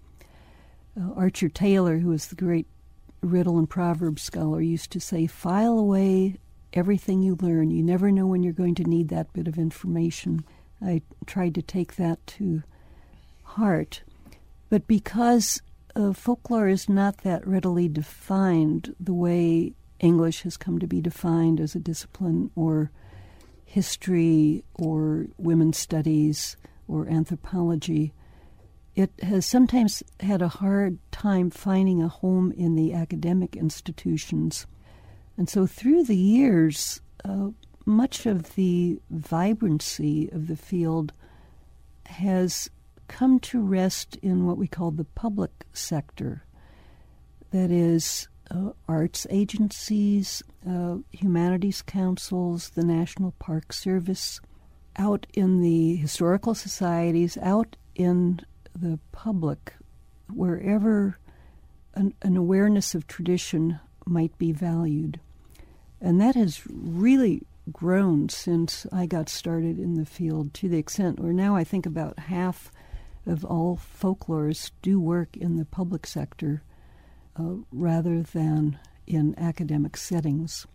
Uh, 0.99 1.11
Archer 1.13 1.49
Taylor, 1.49 1.97
who 1.97 2.09
was 2.09 2.27
the 2.27 2.35
great 2.35 2.67
riddle 3.21 3.57
and 3.57 3.69
proverb 3.69 4.19
scholar, 4.19 4.61
used 4.61 4.91
to 4.91 4.99
say, 4.99 5.27
File 5.27 5.77
away 5.77 6.37
everything 6.75 7.21
you 7.21 7.37
learn. 7.41 7.71
You 7.71 7.81
never 7.81 8.11
know 8.11 8.27
when 8.27 8.43
you're 8.43 8.53
going 8.53 8.75
to 8.75 8.83
need 8.83 9.09
that 9.09 9.33
bit 9.33 9.47
of 9.47 9.57
information. 9.57 10.45
I 10.81 11.01
tried 11.25 11.55
to 11.55 11.61
take 11.61 11.95
that 11.95 12.25
to 12.27 12.63
heart. 13.43 14.03
But 14.69 14.85
because 14.87 15.61
uh, 15.95 16.11
folklore 16.13 16.67
is 16.67 16.89
not 16.89 17.19
that 17.19 17.47
readily 17.47 17.87
defined 17.87 18.93
the 18.99 19.13
way 19.13 19.73
English 19.99 20.41
has 20.41 20.57
come 20.57 20.79
to 20.79 20.87
be 20.87 21.01
defined 21.01 21.61
as 21.61 21.73
a 21.73 21.79
discipline, 21.79 22.51
or 22.55 22.91
history, 23.63 24.63
or 24.73 25.27
women's 25.37 25.77
studies, 25.77 26.57
or 26.87 27.07
anthropology, 27.07 28.13
it 28.95 29.11
has 29.21 29.45
sometimes 29.45 30.03
had 30.19 30.41
a 30.41 30.47
hard 30.47 30.97
time 31.11 31.49
finding 31.49 32.01
a 32.01 32.07
home 32.07 32.51
in 32.51 32.75
the 32.75 32.93
academic 32.93 33.55
institutions. 33.55 34.67
And 35.37 35.49
so 35.49 35.65
through 35.65 36.03
the 36.05 36.15
years, 36.15 37.01
uh, 37.23 37.49
much 37.85 38.25
of 38.25 38.55
the 38.55 38.99
vibrancy 39.09 40.29
of 40.31 40.47
the 40.47 40.55
field 40.55 41.13
has 42.05 42.69
come 43.07 43.39
to 43.39 43.61
rest 43.61 44.15
in 44.21 44.45
what 44.45 44.57
we 44.57 44.67
call 44.67 44.91
the 44.91 45.03
public 45.03 45.51
sector. 45.73 46.43
That 47.51 47.71
is, 47.71 48.27
uh, 48.49 48.71
arts 48.87 49.27
agencies, 49.29 50.41
uh, 50.67 50.97
humanities 51.11 51.81
councils, 51.81 52.69
the 52.69 52.83
National 52.83 53.31
Park 53.39 53.73
Service, 53.73 54.39
out 54.97 55.27
in 55.33 55.61
the 55.61 55.97
historical 55.97 56.55
societies, 56.55 57.37
out 57.41 57.75
in 57.95 58.39
the 58.75 58.99
public, 59.11 59.73
wherever 60.33 61.17
an, 61.93 62.13
an 62.21 62.37
awareness 62.37 62.95
of 62.95 63.07
tradition 63.07 63.79
might 64.05 64.37
be 64.37 64.51
valued. 64.51 65.19
And 66.01 66.19
that 66.21 66.35
has 66.35 66.61
really 66.67 67.43
grown 67.71 68.29
since 68.29 68.85
I 68.91 69.05
got 69.05 69.29
started 69.29 69.79
in 69.79 69.95
the 69.95 70.05
field 70.05 70.53
to 70.55 70.69
the 70.69 70.77
extent 70.77 71.19
where 71.19 71.33
now 71.33 71.55
I 71.55 71.63
think 71.63 71.85
about 71.85 72.19
half 72.19 72.71
of 73.25 73.43
all 73.43 73.79
folklorists 73.99 74.71
do 74.81 74.99
work 74.99 75.35
in 75.35 75.57
the 75.57 75.65
public 75.65 76.05
sector 76.05 76.61
uh, 77.39 77.55
rather 77.71 78.21
than 78.21 78.77
in 79.07 79.37
academic 79.37 79.97
settings. 79.97 80.67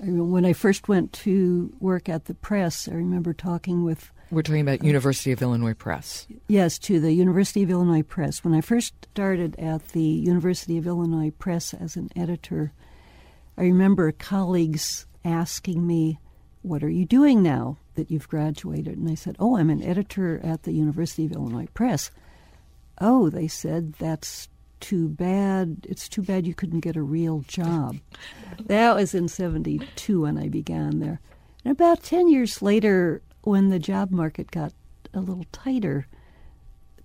I 0.00 0.04
mean, 0.04 0.30
when 0.30 0.46
I 0.46 0.52
first 0.52 0.88
went 0.88 1.12
to 1.14 1.74
work 1.80 2.08
at 2.08 2.24
the 2.24 2.34
press, 2.34 2.88
I 2.88 2.92
remember 2.92 3.34
talking 3.34 3.84
with. 3.84 4.10
We're 4.30 4.42
talking 4.42 4.62
about 4.62 4.80
uh, 4.80 4.86
University 4.86 5.32
of 5.32 5.42
Illinois 5.42 5.74
Press. 5.74 6.26
Yes, 6.48 6.78
to 6.80 7.00
the 7.00 7.12
University 7.12 7.62
of 7.62 7.70
Illinois 7.70 8.02
Press. 8.02 8.42
When 8.42 8.54
I 8.54 8.60
first 8.60 8.94
started 9.12 9.56
at 9.58 9.88
the 9.88 10.02
University 10.02 10.78
of 10.78 10.86
Illinois 10.86 11.30
Press 11.30 11.74
as 11.74 11.96
an 11.96 12.10
editor, 12.16 12.72
I 13.60 13.64
remember 13.64 14.10
colleagues 14.10 15.04
asking 15.22 15.86
me, 15.86 16.18
What 16.62 16.82
are 16.82 16.88
you 16.88 17.04
doing 17.04 17.42
now 17.42 17.76
that 17.94 18.10
you've 18.10 18.26
graduated? 18.26 18.96
And 18.96 19.10
I 19.10 19.14
said, 19.14 19.36
Oh, 19.38 19.58
I'm 19.58 19.68
an 19.68 19.82
editor 19.82 20.40
at 20.42 20.62
the 20.62 20.72
University 20.72 21.26
of 21.26 21.32
Illinois 21.32 21.68
Press. 21.74 22.10
Oh, 23.02 23.28
they 23.28 23.48
said, 23.48 23.92
That's 23.98 24.48
too 24.80 25.10
bad. 25.10 25.84
It's 25.86 26.08
too 26.08 26.22
bad 26.22 26.46
you 26.46 26.54
couldn't 26.54 26.80
get 26.80 26.96
a 26.96 27.02
real 27.02 27.40
job. 27.40 27.98
that 28.64 28.96
was 28.96 29.14
in 29.14 29.28
72 29.28 30.22
when 30.22 30.38
I 30.38 30.48
began 30.48 31.00
there. 31.00 31.20
And 31.62 31.72
about 31.72 32.02
10 32.02 32.28
years 32.28 32.62
later, 32.62 33.20
when 33.42 33.68
the 33.68 33.78
job 33.78 34.10
market 34.10 34.50
got 34.50 34.72
a 35.12 35.20
little 35.20 35.44
tighter, 35.52 36.06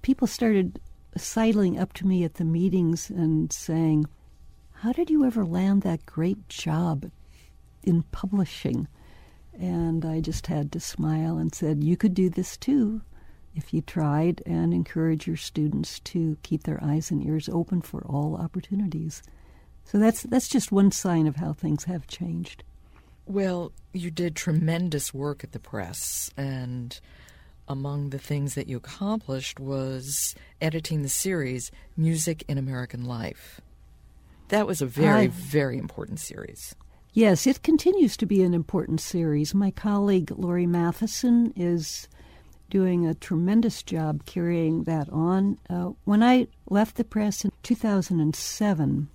people 0.03 0.25
started 0.25 0.79
sidling 1.17 1.77
up 1.77 1.91
to 1.93 2.07
me 2.07 2.23
at 2.23 2.35
the 2.35 2.45
meetings 2.45 3.09
and 3.09 3.51
saying, 3.51 4.05
how 4.79 4.91
did 4.91 5.09
you 5.09 5.25
ever 5.25 5.45
land 5.45 5.81
that 5.81 6.05
great 6.05 6.47
job 6.49 7.09
in 7.83 8.03
publishing? 8.11 8.87
And 9.57 10.05
I 10.05 10.19
just 10.19 10.47
had 10.47 10.71
to 10.73 10.79
smile 10.79 11.37
and 11.37 11.53
said, 11.53 11.83
You 11.83 11.97
could 11.97 12.13
do 12.13 12.29
this 12.29 12.57
too 12.57 13.01
if 13.55 13.73
you 13.73 13.81
tried, 13.81 14.43
and 14.45 14.73
encourage 14.73 15.27
your 15.27 15.37
students 15.37 15.99
to 16.01 16.37
keep 16.43 16.63
their 16.63 16.83
eyes 16.83 17.09
and 17.09 17.25
ears 17.25 17.47
open 17.47 17.81
for 17.81 18.05
all 18.05 18.35
opportunities. 18.35 19.23
So 19.85 19.97
that's 19.97 20.23
that's 20.23 20.49
just 20.49 20.71
one 20.71 20.91
sign 20.91 21.25
of 21.25 21.37
how 21.37 21.53
things 21.53 21.85
have 21.85 22.05
changed. 22.07 22.63
Well, 23.25 23.71
you 23.93 24.11
did 24.11 24.35
tremendous 24.35 25.13
work 25.13 25.43
at 25.43 25.53
the 25.53 25.59
press, 25.59 26.29
and 26.35 26.99
among 27.67 28.09
the 28.09 28.19
things 28.19 28.55
that 28.55 28.67
you 28.67 28.77
accomplished 28.77 29.59
was 29.59 30.35
editing 30.61 31.01
the 31.01 31.09
series 31.09 31.71
Music 31.95 32.43
in 32.47 32.57
American 32.57 33.05
Life. 33.05 33.61
That 34.49 34.67
was 34.67 34.81
a 34.81 34.85
very, 34.85 35.25
I, 35.25 35.27
very 35.27 35.77
important 35.77 36.19
series. 36.19 36.75
Yes, 37.13 37.47
it 37.47 37.63
continues 37.63 38.17
to 38.17 38.25
be 38.25 38.43
an 38.43 38.53
important 38.53 39.01
series. 39.01 39.55
My 39.55 39.71
colleague 39.71 40.31
Laurie 40.35 40.67
Matheson 40.67 41.53
is 41.55 42.07
doing 42.69 43.05
a 43.05 43.13
tremendous 43.13 43.81
job 43.83 44.25
carrying 44.25 44.83
that 44.83 45.09
on. 45.09 45.57
Uh, 45.69 45.91
when 46.03 46.21
I 46.21 46.47
left 46.69 46.97
the 46.97 47.03
press 47.03 47.45
in 47.45 47.51
2007, 47.63 49.07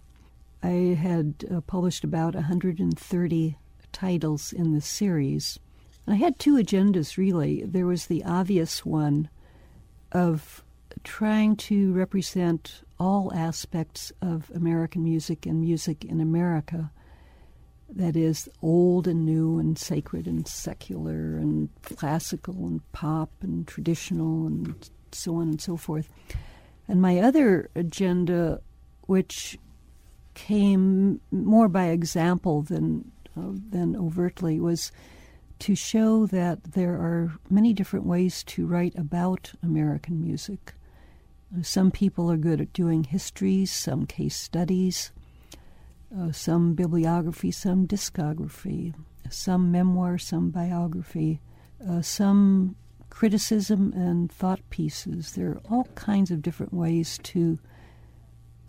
I 0.63 0.69
had 0.69 1.45
uh, 1.51 1.61
published 1.61 2.05
about 2.05 2.35
130 2.35 3.59
titles 3.93 4.53
in 4.53 4.73
the 4.73 4.81
series. 4.81 5.59
And 6.07 6.15
I 6.15 6.19
had 6.19 6.39
two 6.39 6.55
agendas, 6.55 7.17
really. 7.17 7.65
There 7.65 7.87
was 7.87 8.07
the 8.07 8.25
obvious 8.25 8.85
one 8.85 9.29
of 10.13 10.63
trying 11.05 11.57
to 11.57 11.93
represent 11.93 12.83
all 13.01 13.33
aspects 13.35 14.13
of 14.21 14.53
American 14.55 15.03
music 15.03 15.47
and 15.47 15.63
music 15.63 16.05
in 16.05 16.21
America. 16.21 16.93
That 17.89 18.15
is 18.15 18.49
old 18.63 19.09
and 19.09 19.25
new 19.25 19.59
and 19.59 19.77
sacred 19.77 20.27
and 20.27 20.47
secular 20.47 21.39
and 21.39 21.71
classical 21.83 22.55
and 22.67 22.93
pop 22.93 23.31
and 23.41 23.67
traditional 23.67 24.47
and 24.47 24.89
so 25.11 25.37
on 25.37 25.49
and 25.49 25.61
so 25.61 25.77
forth. 25.77 26.09
And 26.87 27.01
my 27.01 27.19
other 27.19 27.71
agenda, 27.75 28.61
which 29.07 29.59
came 30.35 31.21
more 31.33 31.69
by 31.69 31.87
example 31.87 32.63
than 32.63 33.11
uh, 33.37 33.53
than 33.71 33.97
overtly, 33.97 34.61
was 34.61 34.93
to 35.61 35.75
show 35.75 36.27
that 36.27 36.73
there 36.73 36.95
are 36.95 37.33
many 37.49 37.73
different 37.73 38.07
ways 38.07 38.45
to 38.45 38.67
write 38.67 38.97
about 38.97 39.53
American 39.63 40.21
music. 40.21 40.75
Some 41.63 41.91
people 41.91 42.31
are 42.31 42.37
good 42.37 42.61
at 42.61 42.73
doing 42.73 43.05
histories, 43.05 43.73
some 43.73 44.07
case 44.07 44.37
studies, 44.37 45.11
uh, 46.17 46.31
some 46.33 46.75
bibliography, 46.75 47.51
some 47.51 47.87
discography, 47.87 48.95
some 49.29 49.73
memoir, 49.73 50.17
some 50.17 50.51
biography, 50.51 51.41
uh, 51.87 52.03
some 52.03 52.77
criticism 53.11 53.93
and 53.95 54.31
thought 54.31 54.61
pieces. 54.71 55.33
There 55.33 55.51
are 55.51 55.61
all 55.69 55.85
kinds 55.97 56.31
of 56.31 56.43
different 56.43 56.73
ways 56.73 57.19
to 57.25 57.59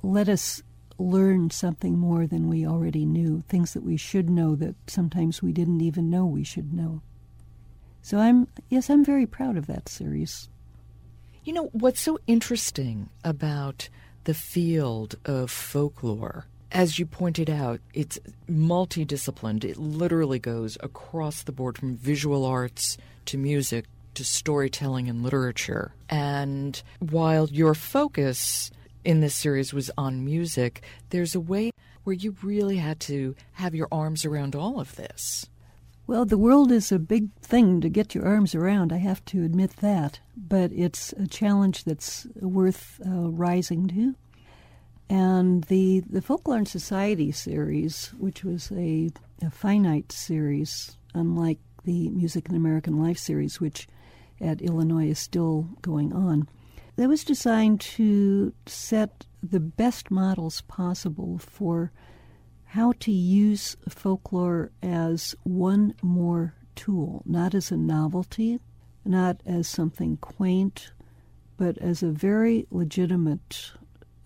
let 0.02 0.28
us 0.28 0.64
learn 0.98 1.50
something 1.50 1.98
more 1.98 2.28
than 2.28 2.50
we 2.50 2.66
already 2.66 3.06
knew, 3.06 3.42
things 3.48 3.74
that 3.74 3.84
we 3.84 3.98
should 3.98 4.30
know 4.30 4.56
that 4.56 4.76
sometimes 4.88 5.42
we 5.42 5.52
didn't 5.52 5.82
even 5.82 6.10
know 6.10 6.26
we 6.26 6.44
should 6.44 6.74
know. 6.74 7.02
So 8.02 8.18
I'm 8.18 8.48
yes, 8.70 8.90
I'm 8.90 9.06
very 9.06 9.28
proud 9.28 9.58
of 9.58 9.68
that 9.68 9.88
series. 9.88 10.50
You 11.43 11.53
know, 11.53 11.69
what's 11.74 12.01
so 12.01 12.19
interesting 12.27 13.10
about 13.24 13.89
the 14.25 14.33
field 14.33 15.15
of 15.25 15.50
folklore 15.50 16.45
as 16.71 16.98
you 16.98 17.05
pointed 17.05 17.50
out, 17.50 17.81
it's 17.93 18.17
multidisciplined. 18.50 19.63
It 19.63 19.77
literally 19.77 20.39
goes 20.39 20.77
across 20.81 21.43
the 21.43 21.51
board 21.51 21.77
from 21.77 21.98
visual 21.98 22.45
arts 22.45 22.98
to 23.25 23.38
music 23.38 23.86
to 24.13 24.24
storytelling 24.24 25.10
and 25.10 25.24
literature. 25.24 25.93
And 26.10 26.81
while 27.00 27.48
your 27.50 27.74
focus 27.74 28.71
in 29.03 29.21
this 29.21 29.36
series 29.36 29.74
was 29.74 29.91
on 29.98 30.24
music, 30.24 30.83
there's 31.10 31.36
a 31.36 31.39
way 31.39 31.71
where 32.03 32.15
you 32.15 32.36
really 32.41 32.77
had 32.77 33.00
to 33.01 33.36
have 33.53 33.75
your 33.75 33.88
arms 33.91 34.25
around 34.25 34.55
all 34.55 34.79
of 34.79 34.95
this. 34.95 35.48
Well, 36.12 36.25
the 36.25 36.38
world 36.38 36.74
is 36.74 36.91
a 36.91 37.00
big 37.00 37.34
thing 37.39 37.80
to 37.80 37.88
get 37.88 38.13
your 38.13 38.25
arms 38.25 38.53
around, 38.53 38.91
I 38.91 38.98
have 38.98 39.24
to 39.27 39.46
admit 39.46 39.77
that. 39.77 40.20
But 40.36 40.74
it's 40.74 41.13
a 41.13 41.25
challenge 41.25 41.86
that's 41.86 42.27
worth 42.36 43.00
uh, 43.06 43.30
rising 43.30 43.88
to. 43.88 44.15
And 45.10 45.63
the, 45.63 46.01
the 46.01 46.22
Folklore 46.22 46.58
and 46.58 46.68
Society 46.68 47.32
series, 47.32 48.08
which 48.20 48.44
was 48.44 48.74
a, 48.74 49.10
a 49.41 49.50
finite 49.51 50.12
series, 50.12 50.98
unlike 51.13 51.60
the 51.86 52.10
Music 52.10 52.50
and 52.50 52.58
American 52.58 53.01
Life 53.01 53.18
series, 53.18 53.62
which 53.62 53.88
at 54.41 54.62
Illinois 54.62 55.12
is 55.12 55.20
still 55.20 55.70
going 55.82 56.12
on, 56.12 56.50
that 56.98 57.08
was 57.08 57.24
designed 57.24 57.80
to 57.80 58.51
set 58.65 59.25
the 59.41 59.62
best 59.62 60.12
models 60.12 60.60
possible 60.68 61.38
for 61.38 61.94
how 62.72 62.94
to 62.94 63.12
use 63.12 63.75
folklore 63.90 64.72
as 64.82 65.36
one 65.44 65.94
more 66.01 66.54
tool, 66.74 67.22
not 67.25 67.54
as 67.54 67.70
a 67.70 67.75
novelty, 67.75 68.58
not 69.04 69.42
as 69.46 69.68
something 69.68 70.16
quaint, 70.16 70.90
but 71.58 71.78
as 71.80 72.01
a 72.01 72.08
very 72.08 72.66
legitimate 72.72 73.74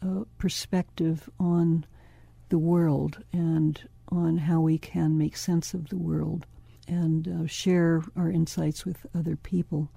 uh, 0.04 0.24
perspective 0.38 1.28
on 1.40 1.84
the 2.50 2.60
world 2.60 3.18
and 3.34 3.90
on 4.10 4.38
how 4.38 4.60
we 4.60 4.78
can 4.78 5.18
make 5.18 5.36
sense 5.36 5.74
of 5.74 5.90
the 5.90 5.98
world 5.98 6.46
and 6.88 7.28
uh, 7.28 7.48
share 7.48 8.04
our 8.16 8.30
insights 8.30 8.86
with 8.86 9.08
other 9.16 9.36
people. 9.36 9.90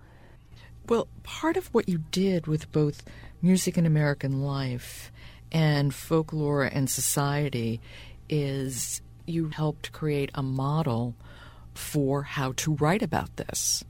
Well, 0.88 1.06
part 1.22 1.58
of 1.58 1.66
what 1.74 1.86
you 1.86 1.98
did 2.10 2.46
with 2.46 2.72
both 2.72 3.04
Music 3.42 3.76
and 3.76 3.86
American 3.86 4.40
Life 4.40 5.12
and 5.52 5.94
Folklore 5.94 6.64
and 6.64 6.88
Society 6.88 7.80
is 8.28 9.00
you 9.26 9.48
helped 9.48 9.92
create 9.92 10.30
a 10.34 10.42
model 10.42 11.14
for 11.74 12.22
how 12.22 12.52
to 12.52 12.74
write 12.74 13.02
about 13.02 13.36
this. 13.36 13.84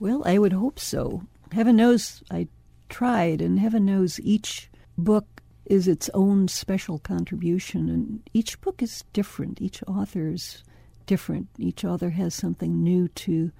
Well, 0.00 0.22
I 0.24 0.38
would 0.38 0.52
hope 0.52 0.78
so. 0.78 1.22
Heaven 1.52 1.76
knows 1.76 2.22
I 2.30 2.48
tried, 2.88 3.40
and 3.40 3.58
heaven 3.58 3.84
knows 3.84 4.20
each 4.20 4.70
book 4.96 5.26
is 5.66 5.86
its 5.86 6.08
own 6.14 6.48
special 6.48 6.98
contribution, 6.98 7.88
and 7.88 8.22
each 8.32 8.60
book 8.60 8.82
is 8.82 9.04
different. 9.12 9.60
Each 9.60 9.82
author 9.86 10.28
is 10.28 10.62
different. 11.06 11.48
Each 11.58 11.84
author 11.84 12.10
has 12.10 12.34
something 12.34 12.82
new 12.82 13.08
to 13.08 13.52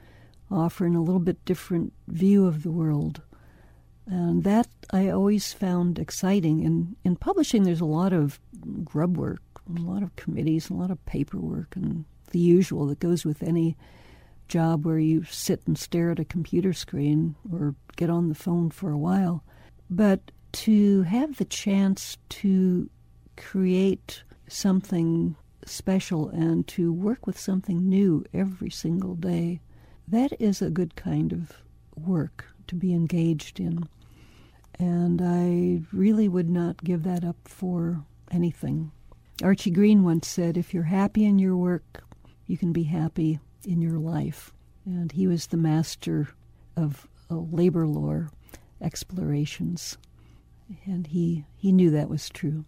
offer 0.51 0.87
and 0.87 0.97
a 0.97 1.01
little 1.01 1.21
bit 1.21 1.45
different 1.45 1.93
view 2.07 2.47
of 2.47 2.63
the 2.63 2.71
world. 2.71 3.21
And 4.07 4.43
that 4.45 4.69
I 4.91 5.11
always 5.11 5.53
found 5.53 5.99
exciting. 5.99 6.65
And 6.65 6.97
in 7.05 7.17
publishing, 7.17 7.65
there's 7.65 7.83
a 7.83 7.85
lot 7.85 8.15
of 8.15 8.41
grub 8.85 9.19
work, 9.19 9.43
a 9.77 9.81
lot 9.81 10.03
of 10.03 10.15
committees, 10.17 10.71
a 10.71 10.75
lot 10.75 10.91
of 10.91 11.05
paperwork, 11.07 11.77
and 11.77 12.05
the 12.31 12.39
usual 12.39 12.87
that 12.87 13.01
goes 13.01 13.25
with 13.25 13.43
any 13.43 13.77
job 14.49 14.85
where 14.85 14.99
you 14.99 15.25
sit 15.25 15.61
and 15.67 15.77
stare 15.77 16.11
at 16.11 16.19
a 16.19 16.25
computer 16.25 16.73
screen 16.73 17.35
or 17.53 17.75
get 17.97 18.11
on 18.11 18.29
the 18.29 18.35
phone 18.35 18.71
for 18.71 18.91
a 18.91 18.99
while. 18.99 19.45
But 19.91 20.31
to 20.53 21.03
have 21.03 21.37
the 21.37 21.45
chance 21.45 22.17
to 22.31 22.89
create 23.37 24.23
something 24.49 25.37
special 25.65 26.29
and 26.31 26.67
to 26.67 26.93
work 26.93 27.27
with 27.27 27.39
something 27.39 27.89
new 27.89 28.25
every 28.33 28.71
single 28.71 29.15
day 29.15 29.61
that 30.11 30.33
is 30.41 30.63
a 30.63 30.71
good 30.71 30.97
kind 30.97 31.33
of 31.33 31.53
work 31.97 32.47
to 32.67 32.75
be 32.75 32.95
engaged 32.95 33.61
in. 33.61 33.87
And 34.79 35.21
I 35.23 35.83
really 35.93 36.29
would 36.29 36.49
not 36.49 36.83
give 36.83 37.03
that 37.03 37.25
up 37.25 37.37
for 37.45 38.05
anything. 38.31 38.93
Archie 39.43 39.71
Green 39.71 40.03
once 40.03 40.27
said, 40.27 40.57
If 40.57 40.75
you're 40.75 40.83
happy 40.83 41.25
in 41.25 41.39
your 41.39 41.57
work, 41.57 42.03
you 42.47 42.59
can 42.59 42.73
be 42.73 42.85
happy 42.85 43.39
in 43.65 43.81
your 43.81 43.99
life. 43.99 44.53
And 44.85 45.13
he 45.13 45.27
was 45.29 45.47
the 45.47 45.57
master 45.57 46.29
of 46.77 47.07
uh, 47.31 47.37
labor 47.37 47.87
lore 47.87 48.31
explorations. 48.81 49.97
And 50.85 51.07
he, 51.07 51.45
he 51.57 51.71
knew 51.71 51.91
that 51.91 52.09
was 52.09 52.29
true. 52.29 52.65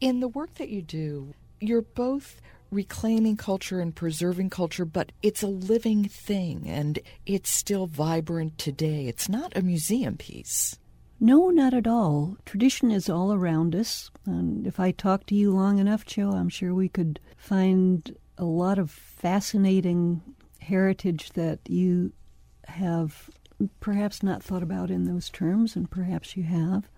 In 0.00 0.20
the 0.20 0.28
work 0.28 0.54
that 0.54 0.70
you 0.70 0.80
do, 0.80 1.34
you're 1.60 1.82
both 1.82 2.40
reclaiming 2.70 3.36
culture 3.36 3.78
and 3.78 3.94
preserving 3.94 4.48
culture, 4.48 4.86
but 4.86 5.12
it's 5.22 5.42
a 5.42 5.48
living 5.48 6.04
thing 6.04 6.64
and 6.66 6.98
it's 7.26 7.50
still 7.50 7.86
vibrant 7.86 8.56
today. 8.56 9.06
It's 9.06 9.28
not 9.28 9.54
a 9.54 9.62
museum 9.62 10.16
piece. 10.16 10.78
No, 11.22 11.50
not 11.50 11.72
at 11.72 11.86
all. 11.86 12.36
Tradition 12.44 12.90
is 12.90 13.08
all 13.08 13.32
around 13.32 13.76
us. 13.76 14.10
And 14.26 14.66
if 14.66 14.80
I 14.80 14.90
talk 14.90 15.24
to 15.26 15.36
you 15.36 15.52
long 15.52 15.78
enough, 15.78 16.04
Joe, 16.04 16.32
I'm 16.32 16.48
sure 16.48 16.74
we 16.74 16.88
could 16.88 17.20
find 17.36 18.16
a 18.36 18.44
lot 18.44 18.76
of 18.76 18.90
fascinating 18.90 20.20
heritage 20.58 21.30
that 21.34 21.60
you 21.68 22.12
have 22.66 23.30
perhaps 23.78 24.24
not 24.24 24.42
thought 24.42 24.64
about 24.64 24.90
in 24.90 25.04
those 25.04 25.30
terms, 25.30 25.76
and 25.76 25.88
perhaps 25.88 26.36
you 26.36 26.42
have. 26.42 26.88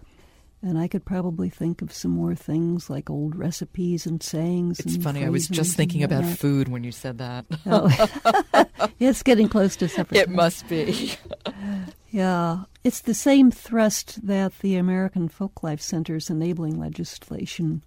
And 0.62 0.78
I 0.78 0.88
could 0.88 1.04
probably 1.04 1.50
think 1.50 1.82
of 1.82 1.92
some 1.92 2.12
more 2.12 2.34
things 2.34 2.88
like 2.88 3.10
old 3.10 3.36
recipes 3.36 4.06
and 4.06 4.22
sayings. 4.22 4.80
It's 4.80 4.94
and 4.94 5.04
funny. 5.04 5.22
I 5.22 5.28
was 5.28 5.48
just 5.48 5.76
thinking 5.76 6.02
about 6.02 6.22
that. 6.22 6.38
food 6.38 6.68
when 6.68 6.82
you 6.82 6.92
said 6.92 7.18
that. 7.18 7.44
Oh. 7.66 8.64
it's 8.98 9.22
getting 9.22 9.50
close 9.50 9.76
to 9.76 9.88
supper. 9.90 10.14
It 10.14 10.28
time. 10.28 10.36
must 10.36 10.66
be. 10.66 11.12
Yeah, 12.14 12.66
it's 12.84 13.00
the 13.00 13.12
same 13.12 13.50
thrust 13.50 14.24
that 14.24 14.56
the 14.60 14.76
American 14.76 15.28
Folklife 15.28 15.80
Center's 15.80 16.30
enabling 16.30 16.78
legislation 16.78 17.82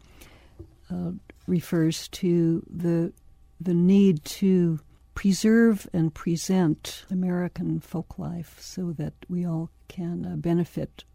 uh, 0.91 1.11
refers 1.47 2.09
to 2.09 2.61
the 2.69 3.13
the 3.61 3.73
need 3.73 4.25
to 4.25 4.81
preserve 5.15 5.87
and 5.93 6.13
present 6.13 7.05
American 7.09 7.79
folklife 7.79 8.59
so 8.59 8.91
that 8.97 9.13
we 9.29 9.45
all 9.45 9.69
can 9.87 10.25
uh, 10.25 10.35
benefit 10.35 11.05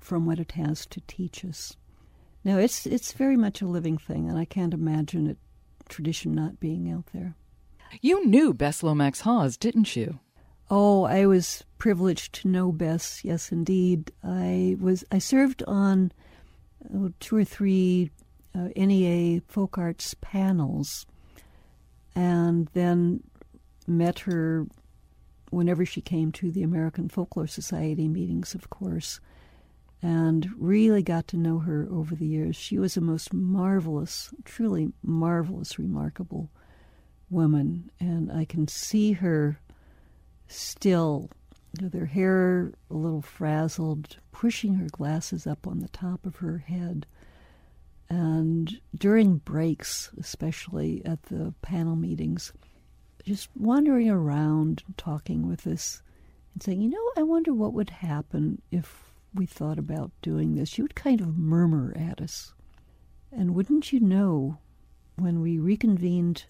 from 0.00 0.24
what 0.24 0.40
it 0.40 0.52
has 0.52 0.86
to 0.86 1.02
teach 1.02 1.44
us. 1.44 1.76
Now, 2.42 2.56
it's 2.56 2.86
it's 2.86 3.12
very 3.12 3.36
much 3.36 3.60
a 3.60 3.66
living 3.66 3.98
thing, 3.98 4.30
and 4.30 4.38
I 4.38 4.46
can't 4.46 4.72
imagine 4.72 5.26
it 5.26 5.36
tradition 5.90 6.34
not 6.34 6.58
being 6.58 6.90
out 6.90 7.04
there. 7.12 7.36
You 8.00 8.26
knew 8.26 8.54
Bess 8.54 8.82
Lomax 8.82 9.20
Hawes, 9.20 9.58
didn't 9.58 9.94
you? 9.94 10.20
Oh, 10.70 11.04
I 11.04 11.26
was 11.26 11.64
privileged 11.78 12.32
to 12.36 12.48
know 12.48 12.72
Bess. 12.72 13.24
Yes, 13.24 13.52
indeed. 13.52 14.12
I 14.24 14.76
was. 14.80 15.04
I 15.12 15.18
served 15.18 15.62
on 15.64 16.12
oh, 16.94 17.12
two 17.20 17.36
or 17.36 17.44
three 17.44 18.10
uh, 18.54 18.68
NEA 18.76 19.42
folk 19.48 19.78
arts 19.78 20.14
panels, 20.20 21.06
and 22.14 22.68
then 22.72 23.22
met 23.86 24.20
her 24.20 24.66
whenever 25.50 25.84
she 25.84 26.00
came 26.00 26.32
to 26.32 26.50
the 26.50 26.62
American 26.62 27.08
Folklore 27.08 27.46
Society 27.46 28.08
meetings, 28.08 28.54
of 28.54 28.70
course, 28.70 29.20
and 30.00 30.48
really 30.56 31.02
got 31.02 31.28
to 31.28 31.36
know 31.36 31.58
her 31.58 31.86
over 31.90 32.14
the 32.14 32.26
years. 32.26 32.56
She 32.56 32.78
was 32.78 32.96
a 32.96 33.02
most 33.02 33.32
marvelous, 33.34 34.32
truly 34.44 34.92
marvelous, 35.02 35.78
remarkable 35.78 36.50
woman, 37.28 37.90
and 38.00 38.32
I 38.32 38.44
can 38.44 38.66
see 38.66 39.12
her 39.12 39.58
still 40.54 41.30
with 41.80 41.94
her 41.94 42.06
hair 42.06 42.72
a 42.90 42.94
little 42.94 43.22
frazzled, 43.22 44.16
pushing 44.30 44.74
her 44.74 44.88
glasses 44.90 45.46
up 45.46 45.66
on 45.66 45.80
the 45.80 45.88
top 45.88 46.26
of 46.26 46.36
her 46.36 46.58
head. 46.58 47.06
And 48.08 48.80
during 48.94 49.38
breaks, 49.38 50.10
especially 50.18 51.02
at 51.04 51.22
the 51.24 51.54
panel 51.62 51.96
meetings, 51.96 52.52
just 53.24 53.48
wandering 53.56 54.10
around, 54.10 54.82
talking 54.96 55.48
with 55.48 55.66
us, 55.66 56.02
and 56.52 56.62
saying, 56.62 56.82
You 56.82 56.90
know, 56.90 57.10
I 57.16 57.22
wonder 57.22 57.54
what 57.54 57.72
would 57.72 57.90
happen 57.90 58.60
if 58.70 59.12
we 59.34 59.46
thought 59.46 59.78
about 59.78 60.10
doing 60.20 60.54
this. 60.54 60.68
She 60.68 60.82
would 60.82 60.94
kind 60.94 61.20
of 61.20 61.38
murmur 61.38 61.94
at 61.96 62.20
us. 62.20 62.52
And 63.30 63.54
wouldn't 63.54 63.92
you 63.92 64.00
know, 64.00 64.58
when 65.16 65.40
we 65.40 65.58
reconvened 65.58 66.44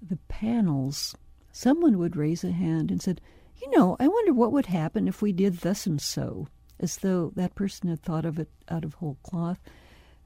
the 0.00 0.18
panels, 0.28 1.16
someone 1.58 1.98
would 1.98 2.14
raise 2.14 2.44
a 2.44 2.52
hand 2.52 2.88
and 2.88 3.02
said, 3.02 3.20
You 3.60 3.68
know, 3.76 3.96
I 3.98 4.06
wonder 4.06 4.32
what 4.32 4.52
would 4.52 4.66
happen 4.66 5.08
if 5.08 5.20
we 5.20 5.32
did 5.32 5.58
thus 5.58 5.86
and 5.86 6.00
so, 6.00 6.46
as 6.78 6.98
though 6.98 7.32
that 7.34 7.56
person 7.56 7.88
had 7.88 8.00
thought 8.00 8.24
of 8.24 8.38
it 8.38 8.48
out 8.68 8.84
of 8.84 8.94
whole 8.94 9.18
cloth. 9.24 9.58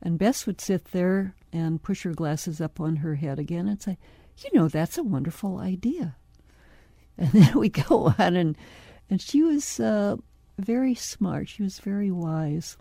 And 0.03 0.19
Bess 0.19 0.47
would 0.47 0.61
sit 0.61 0.87
there 0.87 1.35
and 1.51 1.83
push 1.83 2.03
her 2.03 2.13
glasses 2.13 2.61
up 2.61 2.81
on 2.81 2.97
her 2.97 3.15
head 3.15 3.39
again 3.39 3.67
and 3.67 3.81
say, 3.81 3.97
You 4.45 4.51
know, 4.53 4.69
that's 4.69 4.99
a 4.99 5.03
wonderful 5.03 5.59
idea. 5.59 6.17
And 7.17 7.31
then 7.33 7.59
we 7.59 7.71
go 7.71 8.13
on, 8.19 8.37
and, 8.37 8.59
and 9.09 9.19
she 9.19 9.43
was 9.43 9.81
uh, 9.81 10.17
very 10.59 10.95
smart. 10.95 11.49
She 11.49 11.63
was 11.63 11.79
very 11.79 12.11
wise. 12.11 12.77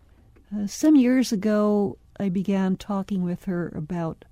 Uh, 0.53 0.67
some 0.67 0.97
years 0.97 1.31
ago, 1.31 1.97
I 2.19 2.27
began 2.27 2.75
talking 2.75 3.23
with 3.23 3.45
her 3.45 3.71
about 3.73 4.25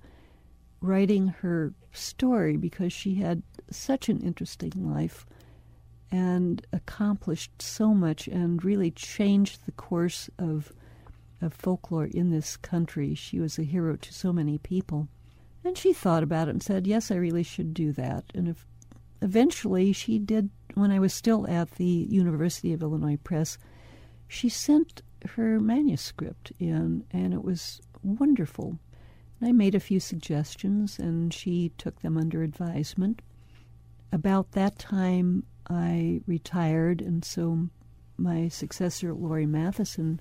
writing 0.80 1.28
her 1.28 1.74
story 1.92 2.56
because 2.56 2.92
she 2.92 3.16
had 3.16 3.42
such 3.70 4.08
an 4.08 4.20
interesting 4.20 4.72
life 4.76 5.26
and 6.10 6.66
accomplished 6.72 7.62
so 7.62 7.94
much 7.94 8.26
and 8.26 8.64
really 8.64 8.90
changed 8.90 9.64
the 9.64 9.72
course 9.72 10.28
of 10.38 10.72
of 11.42 11.54
folklore 11.54 12.04
in 12.04 12.30
this 12.30 12.56
country. 12.56 13.14
She 13.14 13.40
was 13.40 13.58
a 13.58 13.62
hero 13.62 13.96
to 13.96 14.12
so 14.12 14.32
many 14.32 14.58
people. 14.58 15.08
And 15.64 15.76
she 15.76 15.92
thought 15.92 16.22
about 16.22 16.48
it 16.48 16.52
and 16.52 16.62
said, 16.62 16.86
Yes, 16.86 17.10
I 17.10 17.16
really 17.16 17.42
should 17.42 17.74
do 17.74 17.92
that. 17.92 18.24
And 18.34 18.48
if, 18.48 18.66
eventually 19.22 19.92
she 19.92 20.18
did, 20.18 20.50
when 20.74 20.90
I 20.90 20.98
was 20.98 21.12
still 21.12 21.48
at 21.48 21.72
the 21.72 21.84
University 21.84 22.72
of 22.72 22.82
Illinois 22.82 23.18
Press, 23.22 23.58
she 24.28 24.48
sent 24.48 25.02
her 25.30 25.60
manuscript 25.60 26.52
in, 26.58 27.04
and 27.10 27.34
it 27.34 27.44
was 27.44 27.80
wonderful. 28.02 28.78
I 29.42 29.52
made 29.52 29.74
a 29.74 29.80
few 29.80 30.00
suggestions, 30.00 30.98
and 30.98 31.32
she 31.32 31.72
took 31.78 32.00
them 32.00 32.16
under 32.16 32.42
advisement. 32.42 33.22
About 34.12 34.52
that 34.52 34.78
time, 34.78 35.44
I 35.68 36.20
retired, 36.26 37.00
and 37.00 37.24
so 37.24 37.68
my 38.18 38.48
successor, 38.48 39.14
Laurie 39.14 39.46
Matheson, 39.46 40.20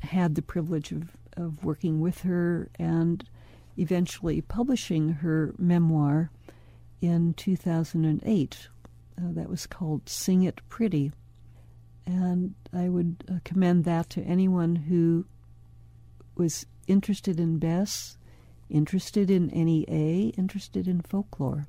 had 0.00 0.34
the 0.34 0.42
privilege 0.42 0.92
of, 0.92 1.16
of 1.36 1.64
working 1.64 2.00
with 2.00 2.20
her 2.22 2.70
and 2.78 3.24
eventually 3.78 4.40
publishing 4.40 5.08
her 5.08 5.54
memoir 5.56 6.30
in 7.00 7.32
2008. 7.34 8.68
Uh, 9.16 9.22
that 9.32 9.48
was 9.48 9.66
called 9.66 10.08
Sing 10.08 10.42
It 10.42 10.60
Pretty. 10.68 11.12
And 12.06 12.54
I 12.72 12.88
would 12.88 13.24
uh, 13.28 13.38
commend 13.44 13.84
that 13.84 14.10
to 14.10 14.22
anyone 14.22 14.76
who 14.76 15.24
was 16.36 16.66
interested 16.86 17.40
in 17.40 17.58
Bess, 17.58 18.17
interested 18.70 19.30
in 19.30 19.48
NEA, 19.48 20.32
interested 20.36 20.86
in 20.88 21.00
folklore. 21.00 21.66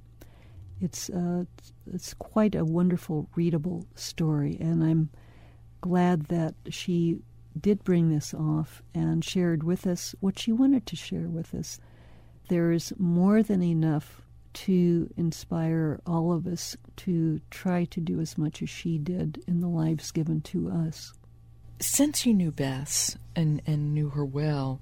It's 0.81 1.09
uh, 1.09 1.45
it's 1.91 2.13
quite 2.13 2.55
a 2.55 2.63
wonderful, 2.63 3.29
readable 3.35 3.85
story, 3.95 4.57
and 4.59 4.83
I'm 4.83 5.09
glad 5.81 6.25
that 6.25 6.55
she 6.69 7.19
did 7.59 7.83
bring 7.83 8.09
this 8.09 8.33
off 8.33 8.81
and 8.93 9.23
shared 9.23 9.63
with 9.63 9.85
us 9.85 10.15
what 10.19 10.39
she 10.39 10.51
wanted 10.51 10.85
to 10.85 10.95
share 10.95 11.27
with 11.27 11.53
us. 11.53 11.79
There 12.49 12.71
is 12.71 12.93
more 12.97 13.43
than 13.43 13.61
enough 13.61 14.21
to 14.51 15.09
inspire 15.17 15.99
all 16.05 16.31
of 16.33 16.47
us 16.47 16.75
to 16.97 17.39
try 17.49 17.85
to 17.85 17.99
do 17.99 18.19
as 18.19 18.37
much 18.37 18.61
as 18.61 18.69
she 18.69 18.97
did 18.97 19.43
in 19.47 19.61
the 19.61 19.67
lives 19.67 20.11
given 20.11 20.41
to 20.41 20.69
us. 20.69 21.13
Since 21.79 22.25
you 22.25 22.33
knew 22.33 22.51
Bess 22.51 23.17
and, 23.35 23.61
and 23.65 23.93
knew 23.93 24.09
her 24.09 24.25
well, 24.25 24.81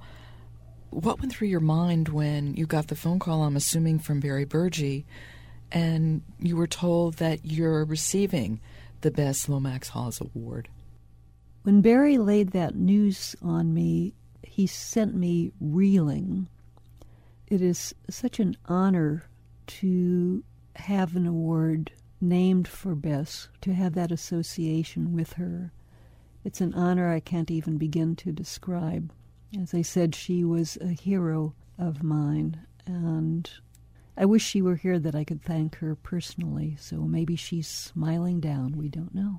what 0.90 1.20
went 1.20 1.32
through 1.32 1.48
your 1.48 1.60
mind 1.60 2.10
when 2.10 2.54
you 2.56 2.66
got 2.66 2.88
the 2.88 2.96
phone 2.96 3.20
call, 3.20 3.44
I'm 3.44 3.56
assuming 3.56 4.00
from 4.00 4.20
Barry 4.20 4.46
Bergey, 4.46 5.06
and 5.72 6.22
you 6.40 6.56
were 6.56 6.68
told 6.68 7.16
that 7.16 7.46
you're 7.46 7.86
receiving 7.86 8.60
the 9.02 9.12
Bess 9.12 9.50
Lomax 9.50 9.90
Hawes 9.90 10.22
Award? 10.22 10.70
When 11.64 11.82
Barry 11.82 12.18
laid 12.18 12.52
that 12.52 12.76
news 12.76 13.36
on 13.42 13.74
me, 13.74 14.14
he 14.42 14.68
sent 14.68 15.14
me 15.16 15.52
reeling. 15.60 16.48
It 17.48 17.62
is 17.62 17.94
such 18.10 18.40
an 18.40 18.56
honor 18.66 19.26
to 19.68 20.44
have 20.76 21.16
an 21.16 21.28
award 21.28 21.92
named 22.22 22.68
for 22.68 22.96
Bess, 22.96 23.50
to 23.62 23.74
have 23.74 23.94
that 23.96 24.12
association 24.12 25.14
with 25.14 25.34
her. 25.34 25.72
It's 26.44 26.62
an 26.62 26.74
honor 26.74 27.12
I 27.12 27.20
can't 27.20 27.52
even 27.52 27.78
begin 27.78 28.16
to 28.18 28.32
describe. 28.32 29.12
As 29.62 29.74
I 29.74 29.82
said, 29.82 30.14
she 30.14 30.44
was 30.44 30.78
a 30.82 30.90
hero 30.90 31.54
of 31.80 32.04
mine, 32.04 32.60
and 32.86 33.50
I 34.18 34.26
wish 34.26 34.44
she 34.44 34.62
were 34.62 34.76
here 34.76 35.00
that 35.00 35.16
I 35.16 35.24
could 35.24 35.42
thank 35.42 35.76
her 35.78 35.96
personally. 35.96 36.76
So 36.80 36.98
maybe 36.98 37.36
she's 37.36 37.68
smiling 37.68 38.40
down. 38.40 38.78
We 38.78 38.90
don't 38.90 39.16
know. 39.16 39.38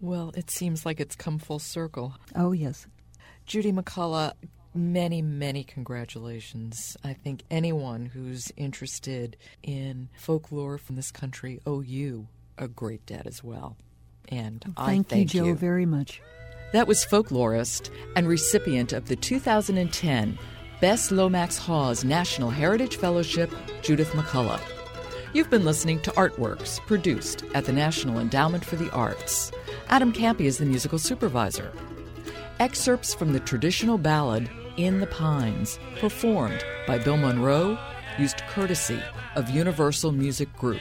Well, 0.00 0.32
it 0.36 0.50
seems 0.50 0.84
like 0.84 1.00
it's 1.00 1.14
come 1.14 1.38
full 1.38 1.58
circle. 1.58 2.14
Oh, 2.34 2.52
yes. 2.52 2.86
Judy 3.46 3.72
McCulloh, 3.72 4.32
many, 4.74 5.22
many 5.22 5.62
congratulations. 5.62 6.96
I 7.04 7.12
think 7.12 7.44
anyone 7.50 8.06
who's 8.06 8.50
interested 8.56 9.36
in 9.62 10.08
folklore 10.18 10.78
from 10.78 10.96
this 10.96 11.10
country 11.10 11.60
owe 11.64 11.80
you 11.80 12.28
a 12.58 12.68
great 12.68 13.06
debt 13.06 13.26
as 13.26 13.44
well. 13.44 13.76
And 14.28 14.64
well, 14.76 14.86
thank 14.86 15.06
I 15.06 15.08
thank 15.10 15.34
you, 15.34 15.40
Joe, 15.40 15.46
you 15.46 15.54
very 15.54 15.86
much. 15.86 16.20
That 16.74 16.88
was 16.88 17.06
folklorist 17.06 17.90
and 18.16 18.26
recipient 18.26 18.92
of 18.92 19.06
the 19.06 19.14
2010 19.14 20.36
Bess 20.80 21.12
Lomax 21.12 21.56
Hawes 21.56 22.02
National 22.02 22.50
Heritage 22.50 22.96
Fellowship, 22.96 23.54
Judith 23.80 24.10
McCulloh. 24.10 24.60
You've 25.32 25.50
been 25.50 25.64
listening 25.64 26.00
to 26.00 26.10
Artworks, 26.10 26.80
produced 26.80 27.44
at 27.54 27.64
the 27.64 27.72
National 27.72 28.18
Endowment 28.18 28.64
for 28.64 28.74
the 28.74 28.90
Arts. 28.90 29.52
Adam 29.88 30.12
Kampe 30.12 30.40
is 30.40 30.58
the 30.58 30.64
musical 30.64 30.98
supervisor. 30.98 31.70
Excerpts 32.58 33.14
from 33.14 33.32
the 33.32 33.38
traditional 33.38 33.96
ballad 33.96 34.50
In 34.76 34.98
the 34.98 35.06
Pines, 35.06 35.78
performed 36.00 36.64
by 36.88 36.98
Bill 36.98 37.18
Monroe, 37.18 37.78
used 38.18 38.42
courtesy 38.48 39.00
of 39.36 39.48
Universal 39.48 40.10
Music 40.10 40.52
Group. 40.56 40.80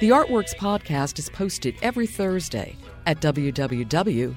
The 0.00 0.08
Artworks 0.08 0.56
podcast 0.56 1.20
is 1.20 1.30
posted 1.30 1.76
every 1.82 2.08
Thursday 2.08 2.74
at 3.06 3.20
www.arts.gov. 3.20 4.34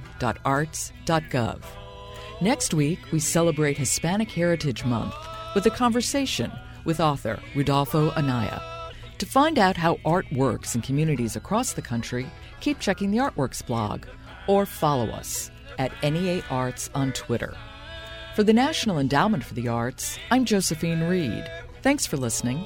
Next 2.40 2.74
week, 2.74 3.00
we 3.12 3.20
celebrate 3.20 3.78
Hispanic 3.78 4.30
Heritage 4.30 4.86
Month 4.86 5.16
with 5.56 5.66
a 5.66 5.72
conversation 5.72 6.52
with 6.86 7.00
author 7.00 7.40
Rudolfo 7.56 8.12
Anaya. 8.12 8.62
To 9.18 9.26
find 9.26 9.58
out 9.58 9.76
how 9.76 9.98
art 10.06 10.32
works 10.32 10.76
in 10.76 10.82
communities 10.82 11.36
across 11.36 11.74
the 11.74 11.82
country, 11.82 12.28
keep 12.60 12.80
checking 12.80 13.10
the 13.10 13.18
Artworks 13.18 13.66
blog 13.66 14.06
or 14.48 14.66
follow 14.66 15.08
us 15.10 15.50
at 15.80 15.92
NEA 16.04 16.44
Arts 16.50 16.90
on 16.94 17.12
Twitter. 17.14 17.56
For 18.36 18.44
the 18.44 18.54
National 18.54 19.00
Endowment 19.00 19.44
for 19.44 19.56
the 19.56 19.68
Arts, 19.68 20.20
I'm 20.30 20.46
Josephine 20.46 21.02
Reed. 21.02 21.50
Thanks 21.82 22.06
for 22.06 22.18
listening. 22.18 22.64